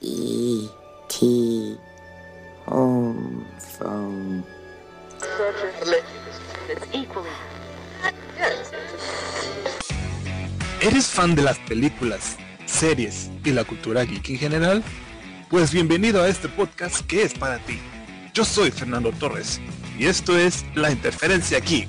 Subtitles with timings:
[0.00, 1.76] E.T.
[2.66, 4.44] Home phone.
[10.80, 14.84] ¿Eres fan de las películas, series y la cultura geek en general?
[15.50, 17.80] Pues bienvenido a este podcast que es para ti.
[18.32, 19.60] Yo soy Fernando Torres
[19.98, 21.88] y esto es La Interferencia Geek.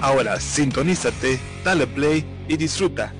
[0.00, 3.12] Ahora sintonízate, dale play y disfruta.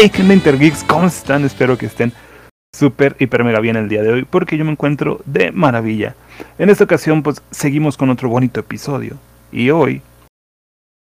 [0.00, 0.84] Hey, ¿qué Intergeeks?
[0.84, 1.44] ¿Cómo están?
[1.44, 2.12] Espero que estén
[2.72, 6.14] súper, hiper, mega bien el día de hoy, porque yo me encuentro de maravilla.
[6.56, 9.16] En esta ocasión, pues seguimos con otro bonito episodio.
[9.50, 10.00] Y hoy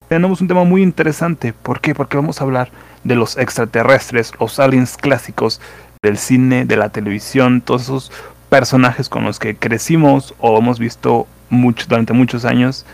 [0.08, 1.52] tenemos un tema muy interesante.
[1.52, 1.94] ¿Por qué?
[1.94, 2.70] Porque vamos a hablar
[3.04, 5.60] de los extraterrestres, los aliens clásicos
[6.02, 8.12] del cine, de la televisión, todos esos
[8.48, 12.86] personajes con los que crecimos o hemos visto mucho, durante muchos años.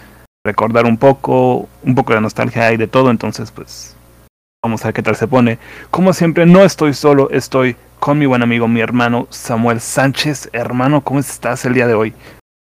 [0.44, 3.95] Recordar un poco, un poco de nostalgia y de todo, entonces pues
[4.66, 5.60] Vamos a ver qué tal se pone.
[5.92, 10.50] Como siempre, no estoy solo, estoy con mi buen amigo, mi hermano Samuel Sánchez.
[10.52, 12.12] Hermano, ¿cómo estás el día de hoy?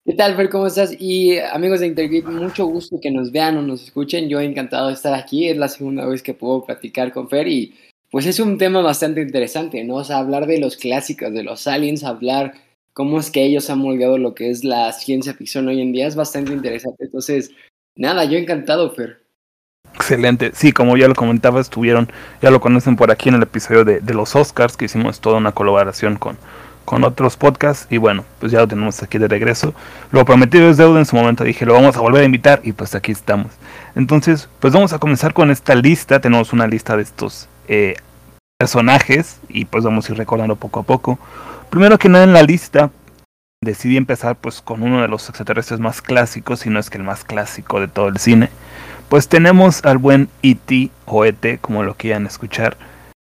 [0.06, 0.48] ¿Qué tal, Fer?
[0.50, 0.96] ¿Cómo estás?
[0.98, 4.30] Y amigos de Intergeek, mucho gusto que nos vean o nos escuchen.
[4.30, 5.50] Yo encantado de estar aquí.
[5.50, 7.76] Es la segunda vez que puedo platicar con Fer y
[8.10, 9.96] pues es un tema bastante interesante, ¿no?
[9.96, 12.54] O sea, hablar de los clásicos, de los aliens, hablar
[12.94, 16.08] cómo es que ellos han moldeado lo que es la ciencia ficción hoy en día
[16.08, 17.04] es bastante interesante.
[17.04, 17.52] Entonces,
[17.98, 19.29] nada, yo encantado, Fer.
[19.96, 20.52] Excelente.
[20.54, 24.14] Sí, como ya lo comentaba, estuvieron, ya lo conocen por aquí en el episodio de,
[24.14, 26.38] los Oscars, que hicimos toda una colaboración con,
[26.86, 27.88] con otros podcasts.
[27.90, 29.74] Y bueno, pues ya lo tenemos aquí de regreso.
[30.12, 31.44] Lo prometido es deuda en su momento.
[31.44, 33.52] Dije, lo vamos a volver a invitar y pues aquí estamos.
[33.96, 36.20] Entonces, pues vamos a comenzar con esta lista.
[36.20, 37.96] Tenemos una lista de estos eh,
[38.58, 41.20] personajes y pues vamos a ir recordando poco a poco.
[41.70, 42.90] Primero que nada en la lista,
[43.62, 47.04] decidí empezar pues con uno de los extraterrestres más clásicos, si no es que el
[47.04, 48.50] más clásico de todo el cine
[49.10, 50.92] pues tenemos al buen E.T.
[51.06, 52.78] o E.T., como lo quieran escuchar.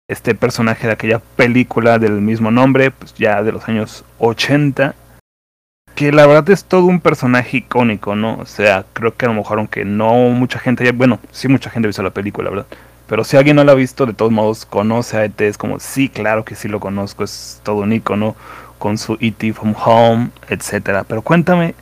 [0.09, 4.95] Este personaje de aquella película del mismo nombre, pues ya de los años 80.
[5.95, 8.37] Que la verdad es todo un personaje icónico, ¿no?
[8.39, 11.87] O sea, creo que a lo mejor aunque no mucha gente, bueno, sí mucha gente
[11.87, 12.67] ha visto la película, ¿verdad?
[13.07, 15.81] Pero si alguien no la ha visto, de todos modos conoce a E.T., es como,
[15.81, 18.37] sí, claro que sí lo conozco, es todo un icono
[18.79, 19.55] con su E.T.
[19.55, 21.05] from Home, etcétera.
[21.05, 21.75] Pero cuéntame,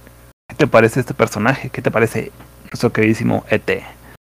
[0.49, 1.71] ¿qué te parece este personaje?
[1.71, 2.31] ¿Qué te parece
[2.71, 3.83] nuestro queridísimo ET.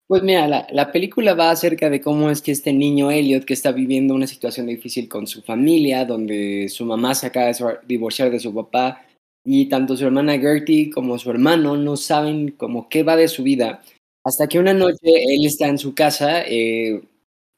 [0.06, 3.54] Pues mira, la, la, película va acerca de cómo es que este niño Elliot, que
[3.54, 8.30] está viviendo una situación difícil con su familia, donde su mamá se acaba de divorciar
[8.30, 9.02] de su papá,
[9.46, 13.42] y tanto su hermana Gertie como su hermano no saben como qué va de su
[13.42, 13.82] vida,
[14.24, 17.02] hasta que una noche él está en su casa eh,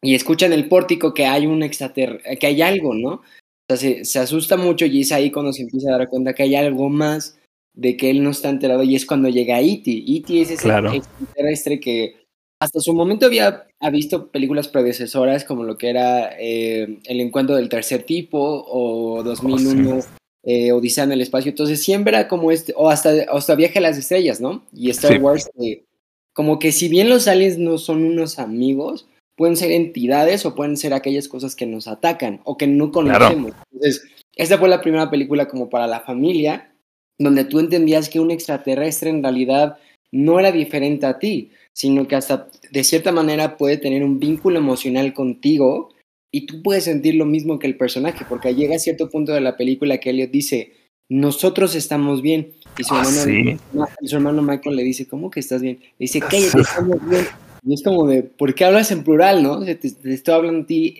[0.03, 3.11] y escucha en el pórtico que hay un extraterrestre, que hay algo, ¿no?
[3.15, 3.23] O
[3.69, 6.45] sea, se, se asusta mucho y es ahí cuando se empieza a dar cuenta que
[6.45, 7.39] hay algo más
[7.77, 9.91] de que él no está enterado y es cuando llega E.T.
[9.91, 10.41] E.T.
[10.41, 10.93] es ese claro.
[10.93, 12.27] extraterrestre que
[12.59, 17.55] hasta su momento había ha visto películas predecesoras como lo que era eh, El encuentro
[17.55, 20.09] del tercer tipo o 2001 oh, sí.
[20.45, 21.51] eh, Odisea en el espacio.
[21.51, 24.65] Entonces siempre era como este, o hasta, hasta Viaje a las Estrellas, ¿no?
[24.73, 25.19] Y Star sí.
[25.19, 25.85] Wars, eh,
[26.33, 30.79] como que si bien los aliens no son unos amigos, pueden ser entidades o pueden
[30.79, 33.53] ser aquellas cosas que nos atacan o que no conocemos.
[33.53, 33.65] Claro.
[33.73, 34.03] Entonces,
[34.35, 36.73] esta fue la primera película como para la familia
[37.19, 39.79] donde tú entendías que un extraterrestre en realidad
[40.13, 44.59] no era diferente a ti, sino que hasta de cierta manera puede tener un vínculo
[44.59, 45.91] emocional contigo
[46.33, 49.41] y tú puedes sentir lo mismo que el personaje, porque llega a cierto punto de
[49.41, 50.73] la película que Elliot dice,
[51.09, 53.87] nosotros estamos bien, y su, ah, hermano, sí.
[54.01, 55.79] y su hermano Michael le dice, ¿cómo que estás bien?
[55.81, 57.25] Le dice, cállate, estamos bien.
[57.65, 59.65] Y es como de, ¿por qué hablas en plural, no?
[59.65, 60.97] Te, te estoy hablando a ti,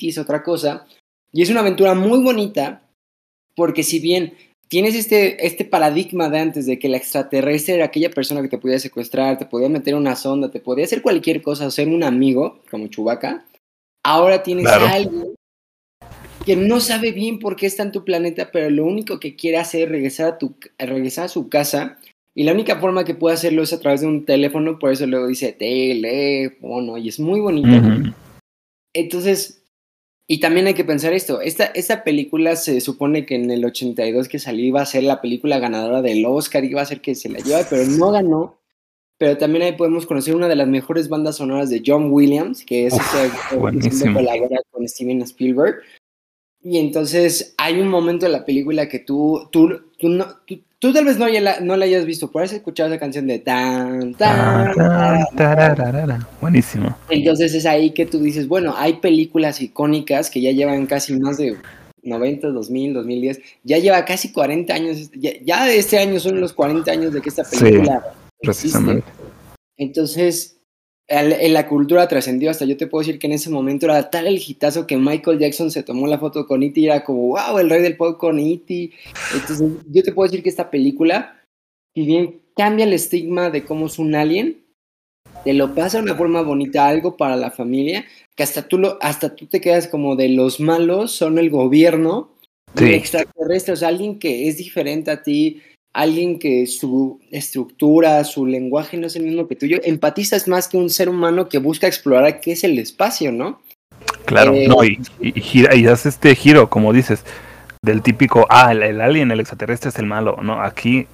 [0.00, 0.86] es otra cosa.
[1.32, 2.82] Y es una aventura muy bonita,
[3.54, 4.34] porque si bien
[4.70, 8.58] tienes este, este paradigma de antes de que el extraterrestre era aquella persona que te
[8.58, 12.62] podía secuestrar, te podía meter una sonda, te podía hacer cualquier cosa, ser un amigo,
[12.70, 13.44] como Chubaca.
[14.04, 14.86] Ahora tienes Claro.
[14.86, 15.34] a alguien
[16.46, 19.58] que no sabe bien por qué está en tu planeta, pero lo único que quiere
[19.58, 21.98] hacer es regresar a, tu, regresar a su casa.
[22.34, 25.04] Y la única forma que puede hacerlo es a través de un teléfono, por eso
[25.04, 27.68] luego dice teléfono, y es muy bonito.
[28.94, 29.59] Entonces,
[30.32, 34.28] y también hay que pensar esto, esta, esta película se supone que en el 82
[34.28, 37.28] que salió iba a ser la película ganadora del Oscar, iba a ser que se
[37.28, 38.60] la lleva, pero no ganó.
[39.18, 42.86] Pero también ahí podemos conocer una de las mejores bandas sonoras de John Williams, que
[42.86, 45.80] es esta colabora con Steven Spielberg.
[46.62, 50.92] Y entonces hay un momento en la película que tú, tú, tú, no, tú tú
[50.92, 54.14] tal vez no, la, no la hayas visto, pero has escuchado esa canción de tan,
[54.14, 54.74] tan,
[56.40, 56.96] Buenísimo.
[57.10, 61.36] Entonces es ahí que tú dices, bueno, hay películas icónicas que ya llevan casi más
[61.36, 61.56] de
[62.02, 67.12] 90, 2000, 2010, ya lleva casi 40 años, ya, este año son los 40 años
[67.12, 69.06] de que esta película sí, precisamente.
[69.76, 70.59] Entonces,
[71.10, 74.28] en la cultura trascendió hasta yo te puedo decir que en ese momento era tal
[74.28, 76.80] el hitazo que Michael Jackson se tomó la foto con E.T.
[76.80, 78.92] y era como, wow, el rey del pop con E.T.
[79.34, 81.42] Entonces yo te puedo decir que esta película,
[81.94, 84.64] si bien cambia el estigma de cómo es un alien,
[85.42, 88.04] te lo pasa de una forma bonita, algo para la familia,
[88.36, 92.36] que hasta tú, lo, hasta tú te quedas como de los malos son el gobierno,
[92.76, 92.84] sí.
[92.84, 95.60] extraterrestre, o sea, alguien que es diferente a ti,
[95.92, 100.76] alguien que su estructura, su lenguaje no es el mismo que tuyo, empatizas más que
[100.76, 103.60] un ser humano que busca explorar qué es el espacio, ¿no?
[104.24, 107.24] Claro, eh, no, y, y, gira, y hace este giro, como dices,
[107.82, 110.62] del típico, ah, el, el, alien, el extraterrestre es el malo, ¿no?
[110.62, 111.06] Aquí,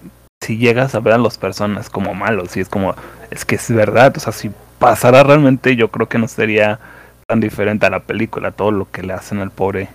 [0.45, 2.95] si llegas a ver a las personas como malos, y es como,
[3.31, 6.79] es que es verdad, o sea, si pasara realmente, yo creo que no sería
[7.27, 9.89] tan diferente a la película, todo lo que le hacen al pobre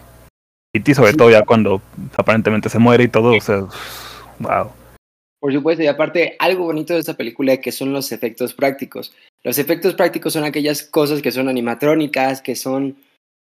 [0.73, 1.17] Y sobre sí.
[1.17, 1.81] todo ya cuando
[2.17, 3.67] aparentemente se muere y todo, o sea
[4.41, 4.71] Wow.
[5.39, 9.13] Por supuesto, y aparte, algo bonito de esta película que son los efectos prácticos.
[9.43, 12.95] Los efectos prácticos son aquellas cosas que son animatrónicas, que son...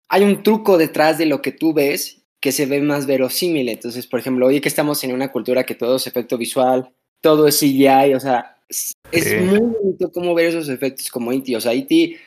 [0.10, 3.70] Hay un truco detrás de lo que tú ves que se ve más verosímil.
[3.70, 6.92] Entonces, por ejemplo, hoy que estamos en una cultura que todo es efecto visual,
[7.22, 9.36] todo es CGI, o sea, es, sí.
[9.38, 11.56] muy bonito cómo ver esos efectos como E.T.
[11.56, 12.18] O sea, E.T.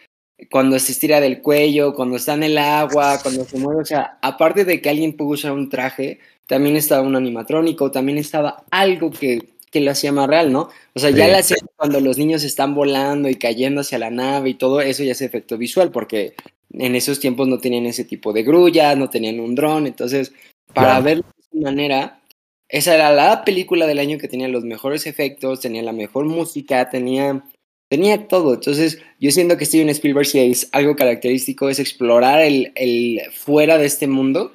[0.51, 4.19] cuando se estira del cuello, cuando está en el agua, cuando se mueve, o sea,
[4.23, 9.11] aparte de que alguien pudo usar un traje, también estaba un animatrónico, también estaba algo
[9.11, 10.71] que, que lo hacía más real, ¿no?
[10.95, 11.43] O sea, ya la
[11.77, 15.21] cuando los niños están volando y cayendo hacia la nave y todo eso ya es
[15.21, 16.35] efecto visual, porque
[16.73, 20.33] en esos tiempos no tenían ese tipo de grullas, no tenían un dron, entonces,
[20.73, 22.21] para verlo de esa manera,
[22.69, 26.91] esa era la película del año que tenía los mejores efectos, tenía la mejor música,
[26.91, 27.45] tenía,
[27.89, 28.55] tenía todo.
[28.55, 33.79] Entonces, yo siento que Steven Spielberg, si es algo característico, es explorar el, el fuera
[33.79, 34.53] de este mundo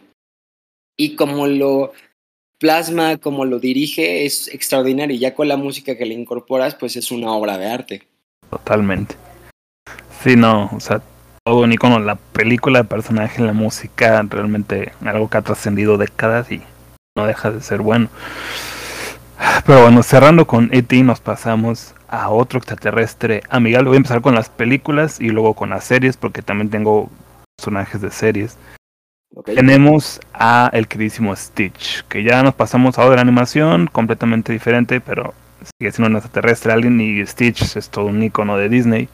[0.97, 1.93] y como lo
[2.59, 5.15] plasma, como lo dirige, es extraordinario.
[5.15, 8.03] Y ya con la música que le incorporas, pues es una obra de arte.
[8.49, 9.15] Totalmente.
[10.23, 11.01] Sí, no, o sea,
[11.43, 16.49] todo un icono, la película, el personaje, la música, realmente algo que ha trascendido décadas
[16.51, 16.61] y
[17.17, 18.09] no deja de ser bueno.
[19.65, 21.03] Pero bueno, cerrando con E.T.
[21.03, 23.89] nos pasamos a otro extraterrestre amigable.
[23.89, 27.09] Voy a empezar con las películas y luego con las series, porque también tengo
[27.57, 28.57] personajes de series.
[29.35, 29.55] Okay.
[29.55, 35.33] Tenemos a el queridísimo Stitch, que ya nos pasamos a otra animación completamente diferente, pero
[35.79, 39.09] sigue siendo un extraterrestre alien y Stitch es todo un icono de Disney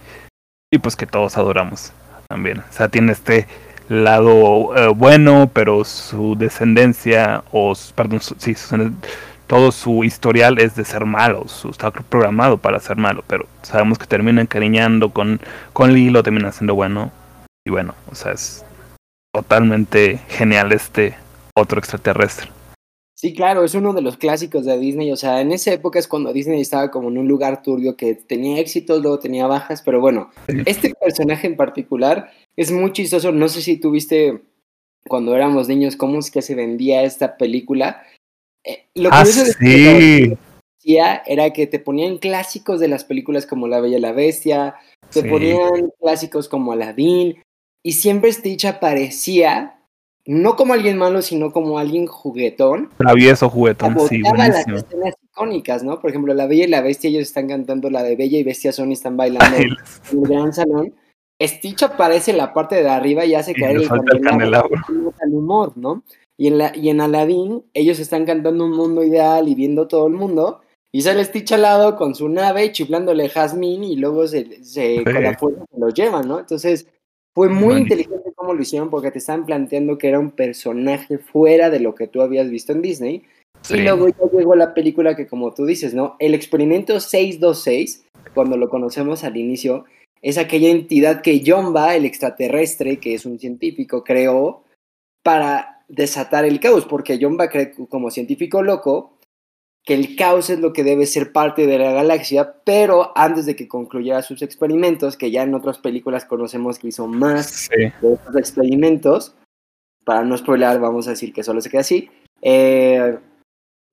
[0.71, 1.93] y pues que todos adoramos
[2.27, 2.59] también.
[2.59, 3.47] O sea, tiene este
[3.87, 8.91] lado eh, bueno, pero su descendencia o perdón, su, sí, su,
[9.49, 13.97] todo su historial es de ser malo, su, está programado para ser malo, pero sabemos
[13.97, 15.41] que termina encariñando con
[15.73, 17.11] con Lilo, termina siendo bueno
[17.65, 18.63] y bueno, o sea, es
[19.33, 21.15] totalmente genial este
[21.55, 22.51] otro extraterrestre.
[23.15, 25.11] Sí, claro, es uno de los clásicos de Disney.
[25.11, 28.15] O sea, en esa época es cuando Disney estaba como en un lugar turbio que
[28.15, 30.29] tenía éxitos, luego tenía bajas, pero bueno,
[30.65, 33.31] este personaje en particular es muy chistoso.
[33.33, 34.41] No sé si tuviste
[35.07, 38.03] cuando éramos niños cómo es que se vendía esta película.
[38.63, 40.37] Eh, lo ah, sí.
[40.81, 44.75] que era que te ponían clásicos de las películas como La Bella y la Bestia,
[45.11, 45.27] te sí.
[45.27, 47.41] ponían clásicos como Aladdin,
[47.83, 49.75] y siempre Stitch aparecía
[50.25, 52.91] no como alguien malo, sino como alguien juguetón.
[52.97, 54.35] Travieso juguetón, sí, buenísimo.
[54.35, 55.99] las escenas icónicas, ¿no?
[55.99, 58.71] Por ejemplo, La Bella y la Bestia, ellos están cantando la de Bella y Bestia
[58.71, 59.63] Son y están bailando Ay,
[60.11, 60.93] en el gran salón.
[61.41, 64.75] Stitch aparece en la parte de arriba y hace caer el candelabro,
[65.29, 66.03] al humor, ¿no?
[66.37, 70.07] Y en, la, y en Aladdin, ellos están cantando un mundo ideal y viendo todo
[70.07, 70.61] el mundo.
[70.91, 75.03] Y sale Stitch al lado con su nave, chiflándole Jasmine y luego se, se sí.
[75.03, 76.39] con la fuerza se lo llevan, ¿no?
[76.39, 76.87] Entonces,
[77.35, 81.69] fue muy inteligente cómo lo hicieron porque te estaban planteando que era un personaje fuera
[81.69, 83.23] de lo que tú habías visto en Disney.
[83.61, 83.75] Sí.
[83.75, 86.15] Y luego ya llegó la película que, como tú dices, ¿no?
[86.19, 89.85] El experimento 626, cuando lo conocemos al inicio,
[90.21, 94.63] es aquella entidad que Jomba, el extraterrestre, que es un científico, creó
[95.23, 99.19] para desatar el caos, porque Jomba cree como científico loco
[99.85, 103.55] que el caos es lo que debe ser parte de la galaxia, pero antes de
[103.55, 107.91] que concluyera sus experimentos, que ya en otras películas conocemos que hizo más sí.
[108.01, 109.35] de estos experimentos,
[110.05, 112.09] para no spoiler vamos a decir que solo se queda así,
[112.41, 113.17] eh,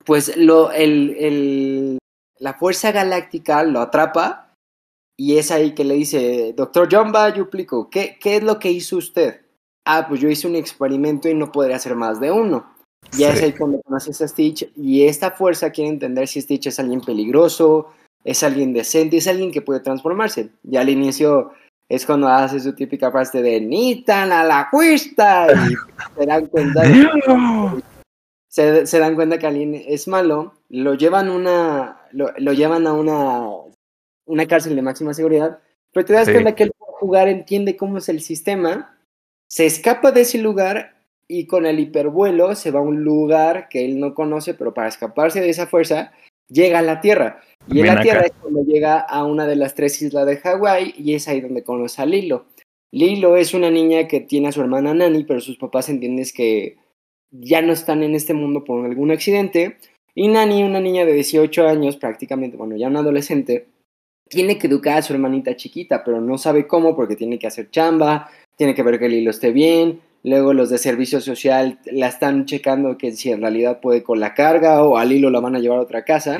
[0.05, 1.97] pues lo, el, el,
[2.37, 4.53] la fuerza galáctica lo atrapa
[5.17, 8.97] y es ahí que le dice, doctor John Bayuplico, ¿qué, ¿qué es lo que hizo
[8.97, 9.46] usted?
[9.89, 12.65] Ah, pues yo hice un experimento y no podría hacer más de uno.
[13.17, 16.79] Ya es ahí cuando conoces a Stitch y esta fuerza quiere entender si Stitch es
[16.79, 17.87] alguien peligroso,
[18.25, 20.49] es alguien decente, es alguien que puede transformarse.
[20.63, 21.51] Ya al inicio
[21.89, 26.81] es cuando hace su típica frase de Nitan a la cuesta y se dan cuenta
[26.81, 27.07] de-
[28.49, 32.93] se, se dan cuenta que alguien es malo, lo llevan una lo, lo llevan a
[32.93, 33.47] una
[34.25, 35.59] una cárcel de máxima seguridad,
[35.93, 36.33] pero te das Sí.
[36.33, 38.96] cuenta que él jugar entiende cómo es el sistema,
[39.49, 43.85] se escapa de ese lugar y con el hipervuelo se va a un lugar que
[43.85, 46.13] él no conoce, pero para escaparse de esa fuerza
[46.49, 47.41] llega a la Tierra.
[47.67, 50.93] Y en la Tierra es cuando llega a una de las tres islas de Hawái
[50.97, 52.45] y es ahí donde conoce a Lilo.
[52.91, 56.77] Lilo es una niña que tiene a su hermana Nani, pero sus papás entienden que
[57.31, 59.77] ya no están en este mundo por algún accidente.
[60.15, 63.67] Y Nani, una niña de 18 años, prácticamente, bueno, ya una adolescente,
[64.29, 67.69] tiene que educar a su hermanita chiquita, pero no sabe cómo porque tiene que hacer
[67.69, 70.01] chamba, tiene que ver que Lilo esté bien.
[70.23, 74.33] Luego los de servicio social la están checando que si en realidad puede con la
[74.33, 76.37] carga o a Lilo la van a llevar a otra casa.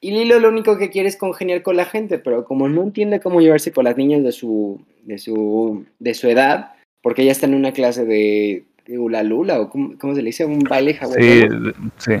[0.00, 3.20] Y, Lilo lo único que quiere es congeniar con la gente, pero como no entiende
[3.20, 7.46] cómo llevarse con las niñas de su, de su, de su edad, porque ella está
[7.46, 10.94] en una clase de, de hula lula, o cómo, cómo se le dice, un baile
[10.94, 11.72] Sí, hawaiano.
[11.98, 12.12] sí.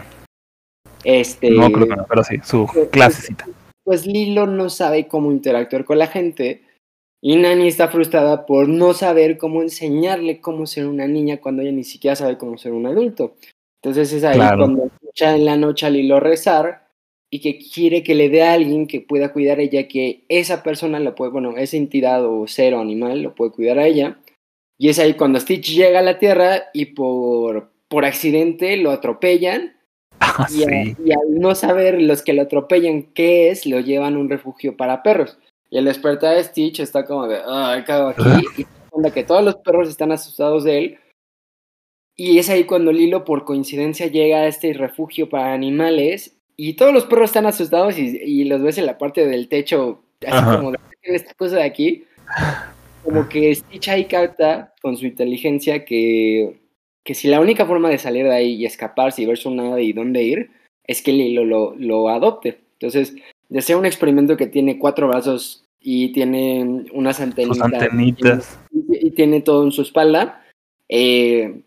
[1.04, 3.46] Este, No creo que no, pero sí, su clasecita.
[3.82, 6.62] pues Lilo no sabe cómo interactuar con la gente
[7.26, 11.72] y Nani está frustrada por no saber cómo enseñarle cómo ser una niña cuando ella
[11.72, 13.34] ni siquiera sabe cómo ser un adulto.
[13.82, 14.58] Entonces es ahí Claro.
[14.58, 16.86] cuando escucha en la noche a Lilo rezar
[17.30, 20.62] y que quiere que le dé a alguien que pueda cuidar a ella, que esa
[20.62, 24.18] persona lo puede, bueno, esa entidad o ser o animal lo puede cuidar a ella.
[24.76, 29.72] Y es ahí cuando Stitch llega a la Tierra y por, por accidente lo atropellan
[30.20, 30.96] Ah, y, a- sí.
[31.04, 34.76] y al no saber los que lo atropellan qué es, lo llevan a un refugio
[34.76, 35.38] para perros.
[35.74, 37.40] Y al despertar Stitch está como de,
[37.84, 38.22] ¿qué hago aquí?
[38.56, 40.98] Y se da cuenta que todos los perros están asustados de él.
[42.14, 46.36] Y es ahí cuando Lilo, por coincidencia, llega a este refugio para animales.
[46.56, 50.04] Y todos los perros están asustados y, y los ves en la parte del techo,
[50.22, 50.58] así Ajá.
[50.58, 52.04] como de, "¿Saquen esta cosa de aquí.
[53.02, 56.60] Como que Stitch ahí capta con su inteligencia que,
[57.02, 59.82] que si la única forma de salir de ahí y escaparse y ver su nave
[59.82, 60.50] y dónde ir
[60.86, 62.60] es que Lilo lo, lo adopte.
[62.74, 63.16] Entonces,
[63.48, 67.60] desea un experimento que tiene cuatro brazos y tiene unas antenitas.
[67.60, 68.60] antenitas.
[68.72, 70.42] Y, y tiene todo en su espalda.
[70.88, 71.62] eh,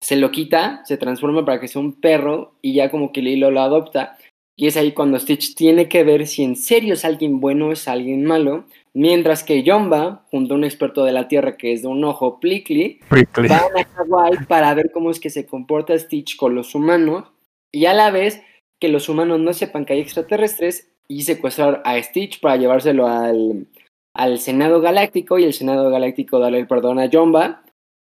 [0.00, 3.50] se lo quita, se transforma para que sea un perro y ya como que Lilo
[3.50, 4.18] lo adopta.
[4.56, 7.72] Y es ahí cuando Stitch tiene que ver si en serio es alguien bueno o
[7.72, 8.66] es alguien malo.
[8.94, 12.40] Mientras que Jumba, junto a un experto de la Tierra que es de un ojo,
[12.40, 17.30] Plickly, van a Hawái para ver cómo es que se comporta Stitch con los humanos
[17.72, 18.42] y a la vez
[18.80, 23.66] que los humanos no sepan que hay extraterrestres y secuestrar a Stitch para llevárselo al,
[24.14, 27.62] al Senado Galáctico y el Senado Galáctico darle el perdón a Jumba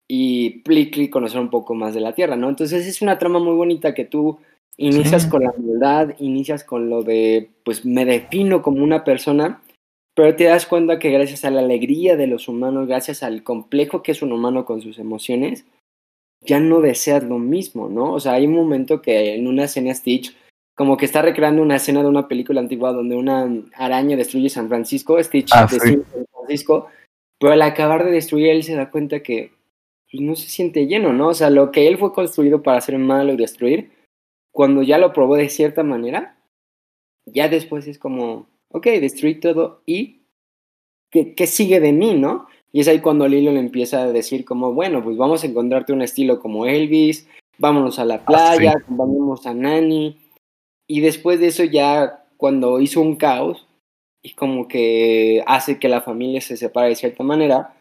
[0.08, 2.48] y Plickly conocer un poco más de la Tierra, ¿no?
[2.48, 4.38] Entonces es una trama muy bonita que tú
[4.76, 5.30] inicias Sí.
[5.30, 9.62] con la humildad, inicias con lo de, pues me defino como una persona,
[10.14, 14.02] pero te das cuenta que gracias a la alegría de los humanos, gracias al complejo
[14.02, 15.64] que es un humano con sus emociones,
[16.42, 18.12] ya no deseas lo mismo, ¿no?
[18.12, 20.36] O sea, hay un momento que en una escena Stitch
[20.74, 24.68] como que está recreando una escena de una película antigua donde una araña destruye San
[24.68, 25.74] Francisco, Stitch Ah, sí.
[25.74, 26.88] destruye San Francisco,
[27.38, 29.52] pero al acabar de destruir él se da cuenta que
[30.10, 31.28] pues, no se siente lleno, ¿no?
[31.28, 33.92] O sea, lo que él fue construido para hacer malo y destruir,
[34.52, 36.38] cuando ya lo probó de cierta manera,
[37.26, 40.22] ya después es como, ok, destruí todo y
[41.10, 42.46] ¿qué, qué sigue de mí, no?
[42.72, 45.92] Y es ahí cuando Lilo le empieza a decir como, bueno, pues vamos a encontrarte
[45.92, 47.28] un estilo como Elvis,
[47.58, 48.78] vámonos a la playa, sí.
[48.82, 50.18] acompañemos a Nani.
[50.86, 53.66] Y después de eso ya cuando hizo un caos
[54.22, 57.74] y como que hace que la familia se separe de cierta manera,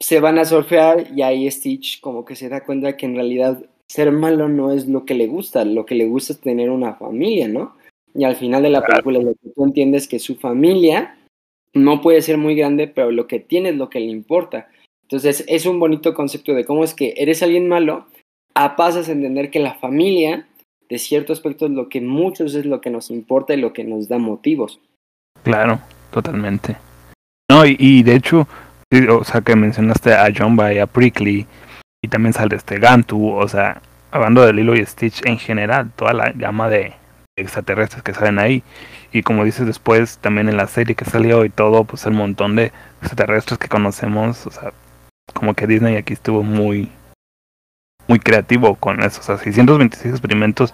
[0.00, 3.64] se van a surfear y ahí Stitch como que se da cuenta que en realidad
[3.88, 6.94] ser malo no es lo que le gusta, lo que le gusta es tener una
[6.94, 7.76] familia, ¿no?
[8.14, 11.18] Y al final de la película lo que tú entiendes es que su familia
[11.72, 14.68] no puede ser muy grande, pero lo que tiene es lo que le importa.
[15.02, 18.06] Entonces es un bonito concepto de cómo es que eres alguien malo,
[18.54, 20.48] a pasas a entender que la familia,
[20.94, 24.06] de cierto aspecto, lo que muchos es lo que nos importa y lo que nos
[24.06, 24.78] da motivos.
[25.42, 25.80] Claro,
[26.12, 26.76] totalmente.
[27.50, 28.46] No, y, de hecho,
[29.10, 31.48] o sea, que mencionaste a Jumba y a Prickly,
[32.00, 33.82] y también sale este Gantu, o sea,
[34.12, 36.92] hablando de Lilo y Stitch en general, toda la gama de
[37.36, 38.62] extraterrestres que salen ahí.
[39.12, 42.54] Y como dices después, también en la serie que salió y todo, pues el montón
[42.54, 42.70] de
[43.00, 44.72] extraterrestres que conocemos, o sea,
[45.32, 46.88] como que Disney aquí estuvo muy,
[48.08, 49.20] muy creativo con eso.
[49.20, 50.72] O sea, 626 experimentos,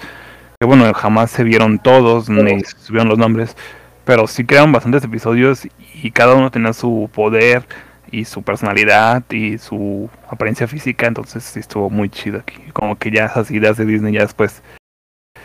[0.59, 3.57] que bueno, jamás se vieron todos, ni se vieron los nombres,
[4.05, 5.67] pero sí crearon bastantes episodios
[6.03, 7.65] y cada uno tenía su poder
[8.11, 12.57] y su personalidad y su apariencia física, entonces sí estuvo muy chido aquí.
[12.73, 14.63] Como que ya esas ideas de Disney ya después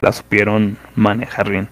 [0.02, 1.70] las supieron manejar bien.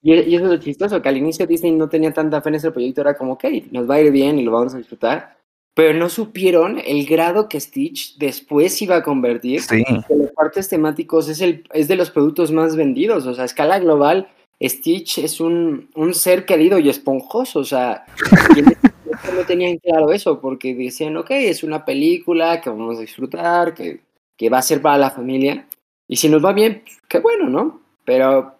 [0.00, 2.54] Y, y eso es lo chistoso, que al inicio Disney no tenía tanta fe en
[2.54, 5.37] ese proyecto, era como, ok, nos va a ir bien y lo vamos a disfrutar,
[5.78, 9.60] pero no supieron el grado que Stitch después iba a convertir.
[9.62, 9.84] Sí.
[10.08, 13.46] Que los parques temáticos es, el, es de los productos más vendidos, o sea, a
[13.46, 14.28] escala global,
[14.60, 18.06] Stitch es un, un ser querido y esponjoso, o sea,
[19.36, 24.00] no tenían claro eso, porque decían, ok, es una película que vamos a disfrutar, que,
[24.36, 25.68] que va a ser para la familia,
[26.08, 27.82] y si nos va bien, pues, qué bueno, ¿no?
[28.04, 28.56] Pero,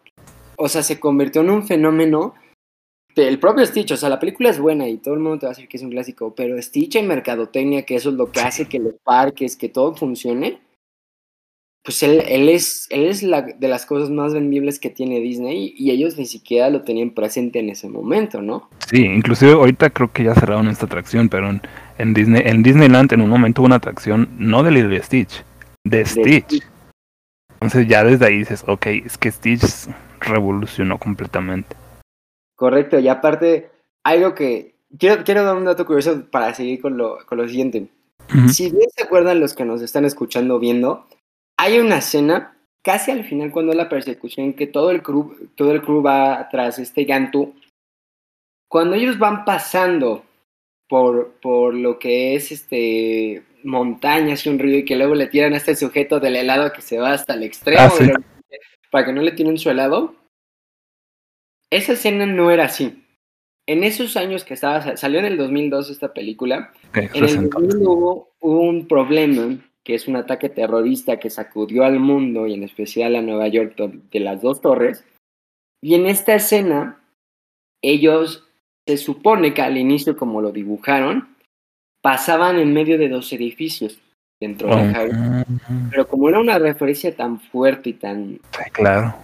[0.55, 2.35] o sea, se convirtió en un fenómeno
[3.25, 5.53] del propio Stitch, o sea, la película es buena y todo el mundo te va
[5.53, 8.41] a decir que es un clásico, pero Stitch en mercadotecnia, que eso es lo que
[8.41, 10.61] hace que los parques, que todo funcione,
[11.89, 15.75] pues él, él es, él es la, de las cosas más vendibles que tiene Disney
[15.77, 18.69] y ellos ni siquiera lo tenían presente en ese momento, ¿no?
[18.91, 21.63] Sí, inclusive ahorita creo que ya cerraron esta atracción, pero en,
[21.97, 25.45] en Disney, en Disneyland en un momento hubo una atracción no de y Stitch,
[25.85, 26.45] de Stitch.
[26.45, 26.63] Stitch.
[27.55, 29.89] Entonces ya desde ahí dices, ok, es que Stitch
[30.21, 31.75] revolucionó completamente.
[32.59, 33.71] Correcto, y aparte,
[34.03, 34.75] algo que...
[34.99, 37.87] Quiero, quiero dar un dato curioso para seguir con lo, con lo siguiente.
[38.53, 41.07] Si bien se acuerdan los que nos están escuchando o viendo,
[41.57, 45.83] hay una escena casi al final cuando la persecución que todo el crew, todo el
[45.83, 47.55] crew va tras este Gantu.
[48.69, 50.25] Cuando ellos van pasando
[50.89, 55.53] por, por lo que es este montañas y un río y que luego le tiran
[55.53, 58.11] a este sujeto del helado que se va hasta el extremo Ah, sí.
[58.91, 60.15] para que no le tiren su helado.
[61.71, 63.05] Esa escena no era así.
[63.67, 67.67] En esos años que estaba, salió en el 2002 esta película, en el presentado.
[67.67, 72.63] 2000 hubo, un problema, que es un ataque terrorista que sacudió al mundo y en
[72.63, 75.05] especial a Nueva York de las dos torres.
[75.83, 77.01] Y en esta escena,
[77.83, 78.49] ellos
[78.87, 81.37] se supone que al inicio, como lo dibujaron,
[82.03, 84.01] pasaban en medio de dos edificios
[84.41, 84.83] dentro de.
[84.85, 88.41] Mm, Pero como era una referencia tan fuerte y tan,
[88.73, 89.15] claro.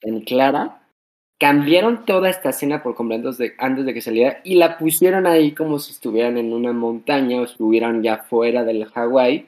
[0.00, 0.79] tan clara,
[1.40, 5.26] cambiaron toda esta escena por completo antes de, antes de que saliera y la pusieron
[5.26, 9.46] ahí como si estuvieran en una montaña o estuvieran ya fuera del Hawái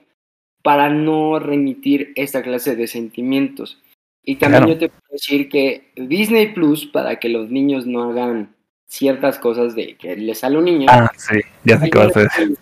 [0.62, 3.78] para no remitir esta clase de sentimientos.
[4.24, 4.72] Y también Claro.
[4.74, 8.54] yo te puedo decir que Disney Plus, para que los niños no hagan
[8.86, 12.20] ciertas cosas de que les sale un niño, Ah, sí, ya sé qué vas a
[12.20, 12.56] decir.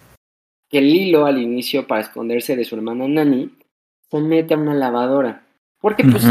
[0.68, 3.50] que Lilo al inicio para esconderse de su hermana Nani
[4.11, 5.42] se mete a una lavadora.
[5.81, 6.24] Porque pues.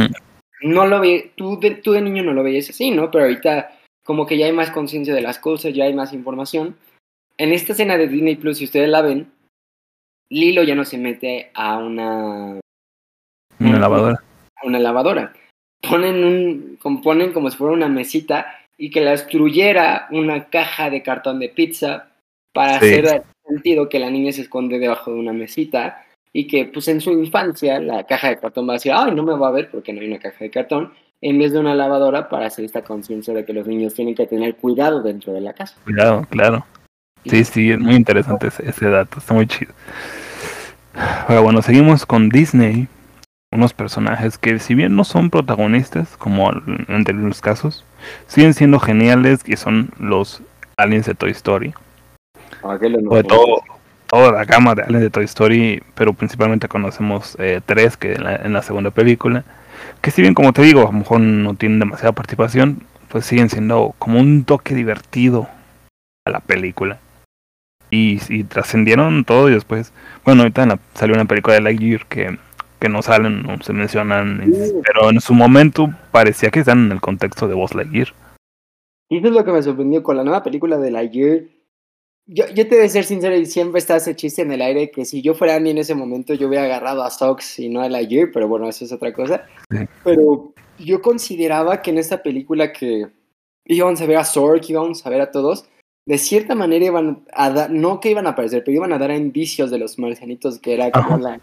[0.62, 3.10] No lo ve, tú de, tú de niño no lo veías así, ¿no?
[3.12, 3.72] Pero ahorita
[4.04, 6.76] como que ya hay más conciencia de las cosas, ya hay más información.
[7.38, 9.32] En esta escena de Disney Plus, si ustedes la ven,
[10.30, 12.60] Lilo ya no se mete a una,
[13.60, 14.16] Una lavadora.
[14.56, 15.34] a una lavadora.
[15.88, 21.02] Ponen un, componen como si fuera una mesita y que la destruyera una caja de
[21.04, 22.12] cartón de pizza
[22.54, 22.88] para Sí.
[22.88, 27.02] hacer sentido que la niña se esconde debajo de una mesita y que pues en
[27.02, 29.70] su infancia la caja de cartón va a decir, ay, no me va a ver
[29.72, 32.84] porque no hay una caja de cartón, en vez de una lavadora para hacer esta
[32.84, 35.76] conciencia de que los niños tienen que tener cuidado dentro de la casa.
[35.84, 36.66] Cuidado, claro.
[37.26, 39.74] Sí, sí, es muy interesante ese, ese dato, está muy chido.
[41.28, 42.88] Pero bueno, seguimos con Disney.
[43.52, 47.84] Unos personajes que si bien no son protagonistas, como en anteriores casos,
[48.28, 50.44] siguen siendo geniales y son los
[50.78, 51.74] aliens de Toy Story.
[52.62, 53.64] Sobre todo,
[54.10, 58.24] toda la gama de aliens de Toy Story, pero principalmente conocemos eh, tres que en
[58.24, 59.44] la, en la segunda película,
[60.02, 63.50] que si bien como te digo, a lo mejor no tienen demasiada participación, pues siguen
[63.50, 65.48] siendo como un toque divertido
[66.26, 67.00] a la película.
[67.92, 69.94] Y, y trascendieron todo y después,
[70.24, 72.38] bueno, ahorita en la- salió una película de Lightyear que,
[72.80, 74.44] que no salen, no se mencionan,
[74.84, 78.10] pero en su momento parecía que están en el contexto de Buzz Lightyear.
[79.10, 81.42] Y eso es lo que me sorprendió con la nueva película de Lightyear.
[82.32, 85.04] Yo, yo te de ser sincero y siempre está ese chiste en el aire que
[85.04, 87.90] si yo fuera Andy en ese momento yo hubiera agarrado a Sox y no a
[87.90, 89.48] Lightyear, pero bueno, eso es otra cosa.
[90.04, 93.08] Pero yo consideraba que en esta película que
[93.66, 95.66] íbamos a ver a Zork, íbamos a ver a todos,
[96.06, 99.10] de cierta manera iban a dar, no que iban a aparecer, pero iban a dar
[99.10, 101.42] indicios de los marcianitos que era como la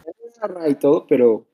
[0.68, 1.46] y todo, pero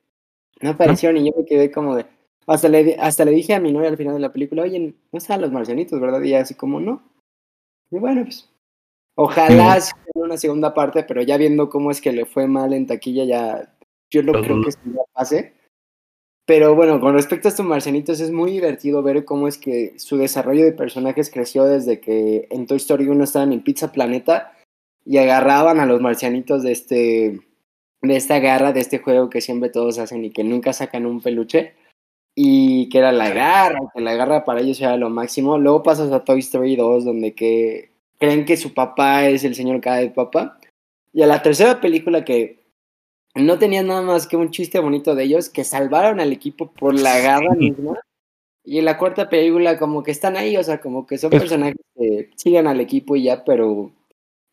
[0.60, 2.04] no aparecieron y yo me quedé como de...
[2.46, 5.18] Hasta le, hasta le dije a mi novia al final de la película, oye, no
[5.18, 6.20] están los marcianitos, ¿verdad?
[6.22, 7.02] Y así como, no.
[7.90, 8.51] Y bueno, pues,
[9.14, 12.86] ojalá sea una segunda parte, pero ya viendo cómo es que le fue mal en
[12.86, 13.74] taquilla, ya,
[14.10, 15.54] yo no creo que se ya pase.
[16.44, 20.16] Pero bueno, con respecto a estos marcianitos, es muy divertido ver cómo es que su
[20.16, 24.52] desarrollo de personajes creció desde que en Toy Story 1 estaban en Pizza Planeta
[25.04, 27.40] y agarraban a los marcianitos de este
[28.02, 31.20] de esta garra, de este juego que siempre todos hacen y que nunca sacan un
[31.20, 31.74] peluche
[32.34, 35.58] y que era la garra, que la garra para ellos era lo máximo.
[35.58, 37.91] Luego pasas a Toy Story 2 donde que
[38.22, 40.56] creen que su papá es el señor cada papá
[41.12, 42.60] Y a la tercera película que
[43.34, 46.94] no tenía nada más que un chiste bonito de ellos, que salvaron al equipo por
[46.94, 47.98] la garra misma.
[48.64, 51.74] Y en la cuarta película como que están ahí, o sea, como que son personajes
[51.96, 53.90] que siguen al equipo y ya, pero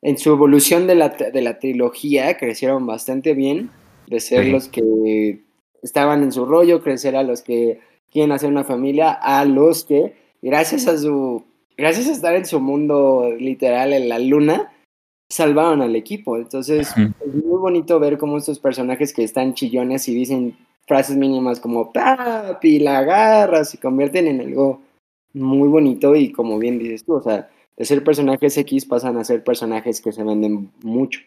[0.01, 3.69] en su evolución de la, de la trilogía crecieron bastante bien,
[4.07, 4.51] de ser Sí.
[4.51, 5.43] los que
[5.83, 10.15] estaban en su rollo, crecer a los que quieren hacer una familia, a los que,
[10.41, 11.43] gracias a su,
[11.79, 14.71] gracias a estar en su mundo literal en la luna,
[15.31, 16.37] salvaron al equipo.
[16.37, 21.59] Entonces, es muy bonito ver cómo estos personajes que están chillones y dicen frases mínimas
[21.59, 24.81] como papi, la agarra, se convierten en algo
[25.33, 29.23] muy bonito y como bien dices tú, o sea, de ser personajes X pasan a
[29.23, 31.21] ser personajes que se venden mucho.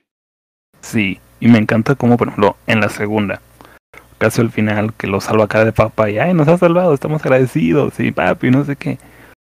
[0.80, 3.40] Sí, y me encanta como, por ejemplo, en la segunda,
[4.18, 7.24] casi al final, que lo salva cara de papá y, ay, nos ha salvado, estamos
[7.24, 8.98] agradecidos, y papi, no sé qué.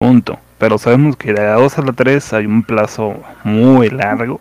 [0.00, 0.40] Punto.
[0.62, 4.40] Pero sabemos que de la 2 a la 3 hay un plazo muy largo.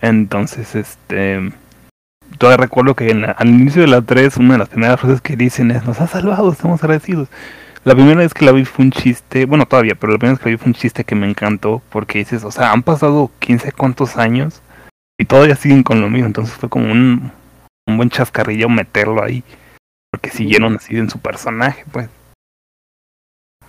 [0.00, 1.52] Entonces, este.
[2.36, 5.70] Todavía recuerdo que al inicio de la 3, una de las primeras frases que dicen
[5.70, 7.28] es: Nos ha salvado, estamos agradecidos.
[7.84, 10.42] La primera vez que la vi fue un chiste, bueno, todavía, pero la primera vez
[10.42, 13.30] que la vi fue un chiste que me encantó, porque dices, o sea, han pasado
[13.38, 14.62] 15 cuantos años
[15.16, 17.30] y todavía siguen con lo mismo, entonces fue como un,
[17.86, 19.44] un buen chascarrillo meterlo ahí,
[20.10, 22.08] porque siguieron así en su personaje, pues.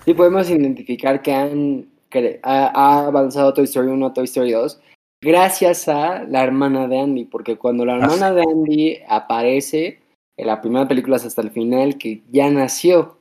[0.06, 4.82] Sí podemos identificar que han que ha, avanzado Toy Story 1 a Toy Story 2
[5.22, 10.00] gracias a la hermana de Andy, porque cuando la hermana de Andy aparece
[10.38, 13.18] en la primera película es hasta el final que ya nació,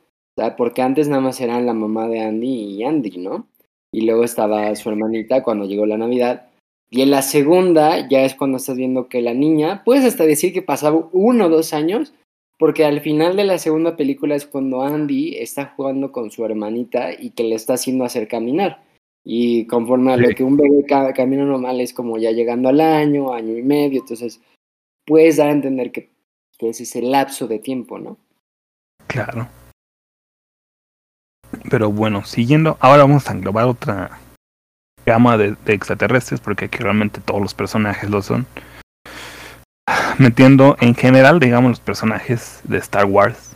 [0.56, 3.48] porque antes nada más eran la mamá de Andy y Andy, ¿no?
[3.92, 6.46] Y luego estaba su hermanita cuando llegó la Navidad.
[6.90, 10.52] Y en la segunda ya es cuando estás viendo que la niña, puedes hasta decir
[10.52, 12.14] que pasaba uno o dos años,
[12.58, 17.12] porque al final de la segunda película es cuando Andy está jugando con su hermanita
[17.12, 18.82] y que le está haciendo hacer caminar.
[19.24, 22.80] Y conforme a lo que un bebé ca- camina normal es como ya llegando al
[22.80, 24.40] año, año y medio, entonces
[25.06, 26.10] puedes dar a entender que,
[26.58, 28.16] que es ese lapso de tiempo, ¿no?
[29.06, 29.48] Claro.
[31.70, 34.18] Pero bueno, siguiendo, ahora vamos a englobar otra
[35.06, 38.46] gama de, de extraterrestres, porque aquí realmente todos los personajes lo son.
[40.18, 43.54] Metiendo en general, digamos, los personajes de Star Wars.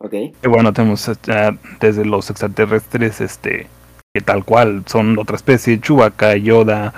[0.00, 0.12] ¿Ok?
[0.14, 3.66] Y bueno, tenemos eh, desde los extraterrestres, este,
[4.14, 6.94] que tal cual son otra especie, Chewbacca, Yoda,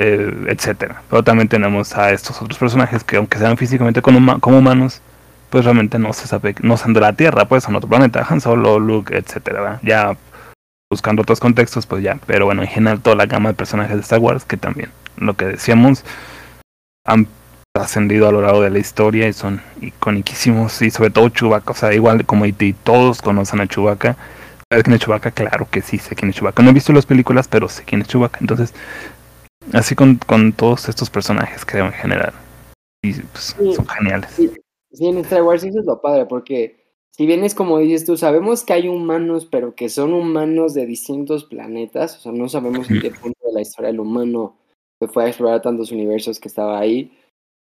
[0.00, 1.02] eh, etcétera.
[1.10, 5.02] Pero también tenemos a estos otros personajes que aunque sean físicamente como, huma- como humanos,
[5.50, 8.40] pues realmente no se sabe, no son de la Tierra, pues son otro planeta, Han
[8.40, 9.60] Solo, Luke, etcétera.
[9.60, 9.80] ¿verdad?
[9.82, 10.16] Ya
[10.90, 12.18] buscando otros contextos, pues ya.
[12.26, 15.34] Pero bueno, en general toda la gama de personajes de Star Wars que también, lo
[15.34, 16.04] que decíamos,
[17.06, 17.26] han
[17.82, 21.74] trascendido a lo largo de la historia y son iconiquísimos y sobre todo Chewbacca, o
[21.74, 24.16] sea, igual como E.T., todos conocen a Chewbacca.
[24.70, 25.30] ¿Sabes quién es Chewbacca?
[25.30, 26.62] Claro que sí, sé quién es Chewbacca.
[26.62, 28.38] No he visto las películas, pero sé quién es Chewbacca.
[28.40, 28.74] Entonces,
[29.72, 32.32] así con, con todos estos personajes, creo, en general.
[33.02, 33.74] Y pues, Sí.
[33.74, 34.30] son geniales.
[34.92, 36.84] Sí, en Star Wars eso es lo padre, porque
[37.16, 40.84] si bien es como dices tú, sabemos que hay humanos, pero que son humanos de
[40.84, 44.56] distintos planetas, o sea, no sabemos en qué punto de la historia el humano
[45.00, 47.10] se fue a explorar tantos universos que estaba ahí.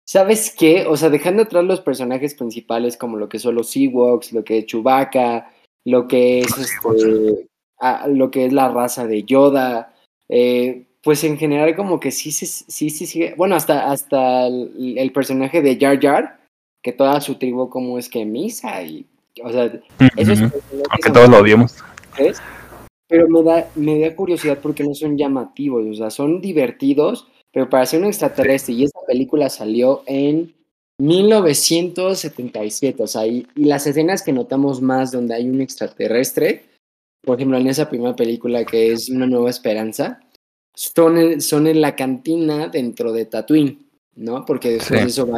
[0.04, 0.86] ¿Sabes qué?
[0.86, 4.58] O sea, dejando atrás los personajes principales como lo que son los Ewoks, lo que
[4.58, 5.52] es Chewbacca,
[5.84, 7.48] lo que es este,
[7.80, 9.94] ah, lo que es la raza de Yoda,
[10.28, 14.96] eh, pues en general como que sí se sí, sí, sigue, bueno, hasta, hasta el,
[14.98, 16.40] el personaje de Jar Jar,
[16.82, 19.06] que toda su tribu como es que misa y,
[19.42, 21.76] o sea, Aunque son todos lo odiamos.
[23.08, 27.68] Pero me da, me da curiosidad porque no son llamativos, o sea, son divertidos, pero
[27.68, 30.52] para ser un extraterrestre, y esta película salió en
[31.00, 36.64] 1977, o sea, y, y las escenas que notamos más donde hay un extraterrestre,
[37.24, 40.20] por ejemplo, en esa primera película que es Una Nueva Esperanza,
[40.74, 43.78] son en, son en la cantina dentro de Tatooine,
[44.16, 44.44] ¿no?
[44.44, 45.04] Porque después Sí.
[45.04, 45.28] de eso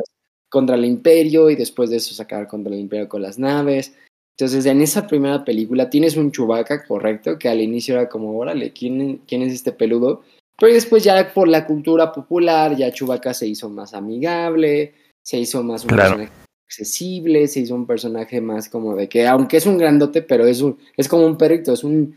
[0.51, 3.95] contra el imperio y después de eso sacar contra el imperio con las naves.
[4.39, 8.73] Entonces, en esa primera película tienes un Chewbacca, correcto, que al inicio era como, órale,
[8.73, 10.23] ¿quién, quién es este peludo?
[10.59, 15.63] Pero después ya por la cultura popular, ya Chewbacca se hizo más amigable, se hizo
[15.63, 16.17] más un Claro.
[16.17, 20.47] personaje accesible, se hizo un personaje más como de que, aunque es un grandote, pero
[20.47, 22.17] es, un, es como un perrito, es un...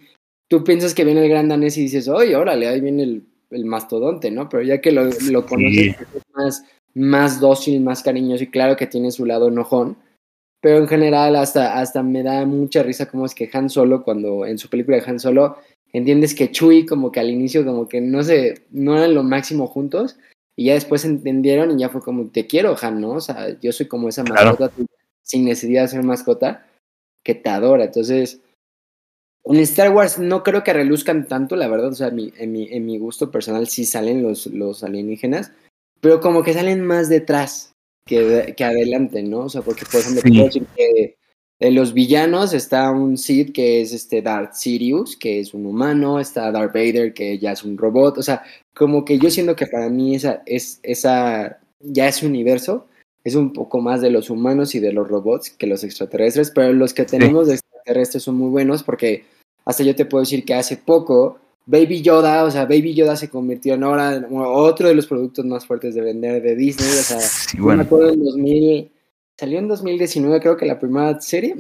[0.49, 3.65] Tú piensas que viene el gran danés y dices, oye, órale, ahí viene el, el
[3.65, 4.47] mastodonte, ¿no?
[4.47, 8.87] Pero ya que lo, lo conoces, es más, más dócil, más cariñoso y claro que
[8.87, 9.97] tiene su lado enojón.
[10.61, 14.45] Pero en general hasta, hasta me da mucha risa cómo es que Han Solo, cuando
[14.45, 15.57] en su película de Han Solo,
[15.93, 19.67] entiendes que Chewie como que al inicio como que no se, no eran lo máximo
[19.67, 20.17] juntos
[20.55, 23.11] y ya después entendieron y ya fue como, te quiero Han, ¿no?
[23.11, 24.49] O sea, yo soy como esa Claro.
[24.51, 24.87] mascota tuya,
[25.23, 26.65] sin necesidad de ser mascota
[27.23, 27.85] que te adora.
[27.85, 28.39] Entonces,
[29.45, 32.67] en Star Wars no creo que reluzcan tanto, la verdad, o sea, mi, en, mi,
[32.71, 35.51] en mi gusto personal sí salen los, los alienígenas,
[36.01, 37.71] pero como que salen más detrás
[38.05, 39.39] que, que adelante, ¿no?
[39.45, 40.29] O sea, porque por ejemplo, Sí.
[40.31, 41.15] puedo decir que
[41.59, 46.19] de los villanos está un Sith que es este Darth Sirius, que es un humano,
[46.19, 48.43] está Darth Vader, que ya es un robot, o sea,
[48.75, 52.85] como que yo siento que para mí esa, es, esa ya ese universo
[53.23, 56.71] es un poco más de los humanos y de los robots que los extraterrestres, pero
[56.73, 59.25] los que tenemos de extraterrestres son muy buenos porque
[59.65, 63.29] hasta yo te puedo decir que hace poco Baby Yoda, o sea, Baby Yoda se
[63.29, 67.03] convirtió en ahora en otro de los productos más fuertes de vender de Disney, o
[67.03, 67.79] sea, Sí, bueno.
[67.79, 68.91] me acuerdo en 2000,
[69.39, 71.55] salió en 2019 creo que la primera serie,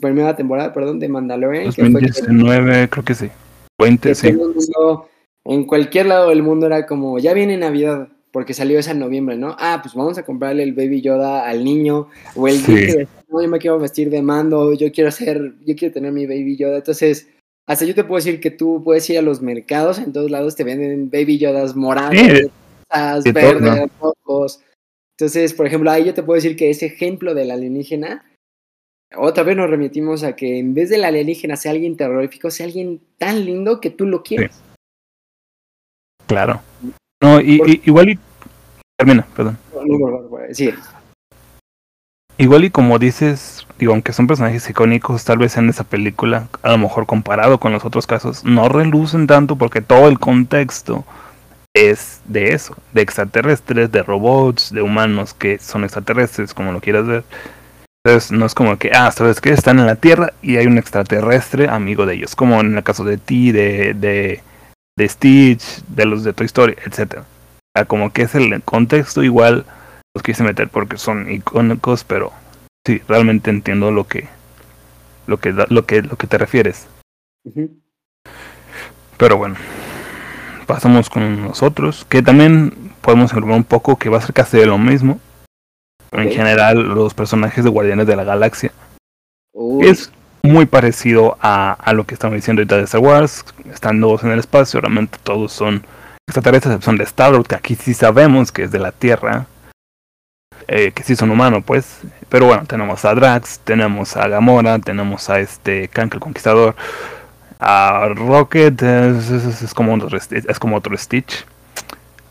[0.00, 3.28] primera temporada, perdón, de Mandalorian, que fue que- 2019, creo que sí.
[3.80, 4.32] 20, que sí.
[4.32, 5.08] mundo,
[5.44, 9.36] en cualquier lado del mundo era como, ya viene Navidad, porque salió esa en noviembre,
[9.36, 9.56] ¿no?
[9.58, 12.74] Ah, pues vamos a comprarle el Baby Yoda al niño, o el Sí.
[12.74, 16.26] decía, no, yo me quiero vestir de mando, yo quiero hacer, yo quiero tener mi
[16.26, 17.28] Baby Yoda, entonces,
[17.66, 20.54] hasta yo te puedo decir que tú puedes ir a los mercados, en todos lados
[20.56, 22.26] te venden Baby Yodas morados, Sí,
[23.24, 24.60] de verdes, rojos,
[25.18, 28.24] entonces, por ejemplo, ahí yo te puedo decir que ese ejemplo del alienígena,
[29.16, 33.00] otra vez nos remitimos a que en vez del alienígena sea alguien terrorífico, sea alguien
[33.18, 34.60] tan lindo que tú lo quieres.
[36.26, 36.60] Claro.
[37.22, 38.18] No, y, Por- y- igual y.
[38.96, 39.58] Termina, perdón.
[39.74, 40.70] No, Sí,
[42.38, 46.70] Igual y como dices, digo, aunque son personajes icónicos, tal vez en esa película, a
[46.72, 51.04] lo mejor comparado con los otros casos, no relucen tanto porque todo el contexto
[51.74, 57.06] es de eso, de extraterrestres, de robots, de humanos que son extraterrestres, como lo quieras
[57.06, 57.24] ver.
[58.04, 59.50] Entonces no es como que, ah, ¿sabes qué?
[59.50, 63.04] Están en la Tierra y hay un extraterrestre amigo de ellos, como en el caso
[63.04, 64.42] de ti, de, de,
[64.96, 67.22] de Stitch, de los de Toy Story, etcétera.
[67.22, 69.64] O sea, como que es el contexto igual
[70.14, 72.32] los quise meter porque son icónicos, pero
[72.84, 74.28] sí, realmente entiendo lo que
[75.26, 76.86] lo que lo que lo que te refieres.
[79.16, 79.54] Pero bueno,
[80.72, 84.64] pasamos con nosotros, que también podemos englobar un poco que va a ser casi de
[84.64, 85.20] lo mismo.
[86.12, 88.72] En general, los personajes de Guardianes de la Galaxia
[89.52, 90.10] Uy, es
[90.42, 93.44] muy parecido a, a lo que estamos diciendo ahorita de Star Wars.
[93.70, 95.84] Están todos en el espacio, realmente todos son
[96.26, 99.46] extraterrestres, son de Star-Lord, que aquí sí sabemos que es de la Tierra.
[100.68, 102.00] eh, que sí son humanos, pues.
[102.28, 106.74] Pero bueno, tenemos a Drax, tenemos a Gamora, tenemos a este Kang el Conquistador,
[107.62, 111.46] a Rocket, es, es- es como otro, es como otro Stitch,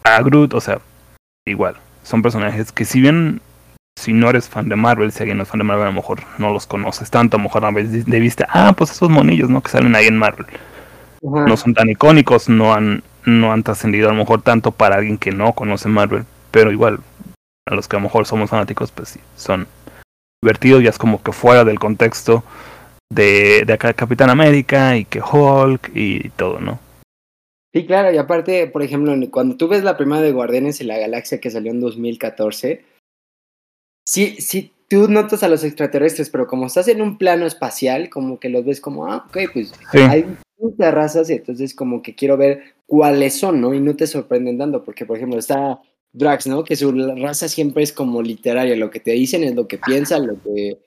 [0.04, 0.80] a Groot, o sea,
[1.48, 1.76] igual.
[2.04, 3.41] Son personajes que si bien
[4.00, 5.96] si no eres fan de Marvel, si alguien no es fan de Marvel, a lo
[5.96, 9.10] mejor no los conoces tanto, a lo mejor a veces de vista, ah, pues esos
[9.10, 9.62] monillos, ¿no?
[9.62, 10.48] Que salen ahí en Marvel.
[11.22, 15.17] No son tan icónicos, no han, no han trascendido a lo mejor tanto para alguien
[15.20, 17.00] que no conoce Marvel, pero igual,
[17.70, 19.67] a los que a lo mejor somos fanáticos, pues sí, son
[20.44, 22.44] divertidos, ya es como que fuera del contexto
[23.12, 26.80] de, de acá Capitán América y que Hulk y todo, ¿no?
[27.74, 30.97] Sí, claro, y aparte, por ejemplo, cuando tú ves la primera de Guardianes en la
[30.97, 32.84] Galaxia que salió en 2014,
[34.06, 38.39] sí, sí, tú notas a los extraterrestres, pero como estás en un plano espacial, como
[38.39, 40.26] que los ves como, ah, ok, pues Sí, hay
[40.58, 43.74] muchas razas y entonces como que quiero ver cuáles son, ¿no?
[43.74, 45.80] Y no te sorprenden tanto, porque por ejemplo está
[46.13, 46.63] Drax, ¿no?
[46.63, 50.28] Que su raza siempre es como literaria, lo que te dicen es lo que piensan,
[50.28, 50.78] lo que...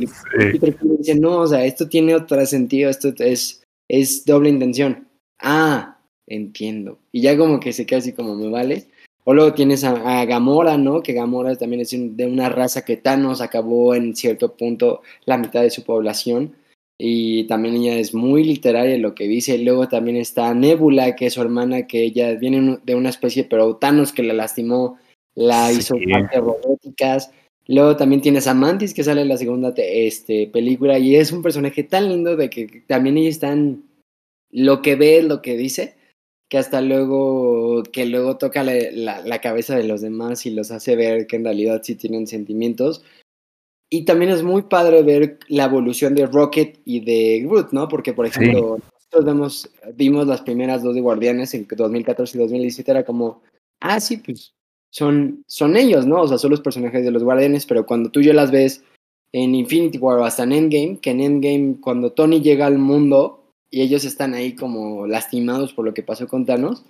[0.00, 0.12] y- sí,
[0.52, 5.08] Peter Quill dice, no, o sea, esto tiene otro sentido, esto es, es doble intención.
[5.40, 6.98] Ah, entiendo.
[7.12, 8.88] Y ya como que se queda así como, me vale.
[9.24, 11.02] O luego tienes a, a Gamora, ¿no?
[11.02, 15.36] Que Gamora también es un- de una raza que Thanos acabó en cierto punto la
[15.38, 16.54] mitad de su población.
[17.02, 19.56] Y también ella es muy literaria en lo que dice.
[19.58, 23.76] Luego también está Nebula, que es su hermana, que ella viene de una especie, pero
[23.76, 24.98] Thanos que la lastimó,
[25.34, 25.78] la Sí.
[25.78, 27.32] hizo parte robóticas.
[27.66, 31.32] Luego también tienes a Mantis, que sale en la segunda te- este, película, y es
[31.32, 33.84] un personaje tan lindo de que también ella está en
[34.50, 35.94] lo que ve, lo que dice,
[36.50, 40.70] que hasta luego, que luego toca la, la- la cabeza de los demás y los
[40.72, 43.04] hace ver que en realidad sí tienen sentimientos.
[43.92, 47.88] Y también es muy padre ver la evolución de Rocket y de Groot, ¿no?
[47.88, 48.38] Porque, por Sí.
[48.38, 53.42] ejemplo, nosotros vemos, vimos las primeras dos de Guardianes en 2014 y 2017, era como,
[53.80, 54.52] ah, sí, pues
[54.92, 56.22] son, son ellos, ¿no?
[56.22, 58.84] O sea, son los personajes de los Guardianes, pero cuando tú ya las ves
[59.32, 63.44] en Infinity War o hasta en Endgame, que en Endgame, cuando Tony llega al mundo
[63.70, 66.84] y ellos están ahí como lastimados por lo que pasó con Thanos,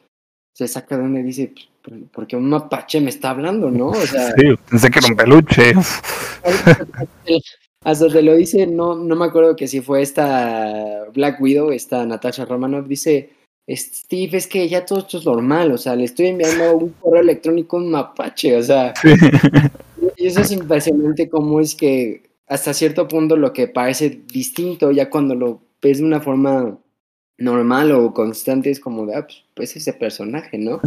[0.66, 3.88] se saca de donde dice, "Pues, ¿por- porque un mapache me está hablando, ¿no?
[3.88, 5.72] O sea, sí, pensé que era un peluche.
[7.84, 12.04] hasta te lo dice, no, no me acuerdo que si fue esta Black Widow, esta
[12.04, 13.30] Natasha Romanoff, dice,
[13.68, 17.22] Steve, es que ya todo esto es normal, o sea, le estoy enviando un correo
[17.22, 19.14] electrónico a un mapache, o sea, Sí.
[20.16, 25.08] y eso es impresionante cómo es que hasta cierto punto lo que parece distinto, ya
[25.08, 26.76] cuando lo ves de una forma
[27.40, 30.81] normal o constante, es como de, ah, pues, pues ese personaje, ¿no?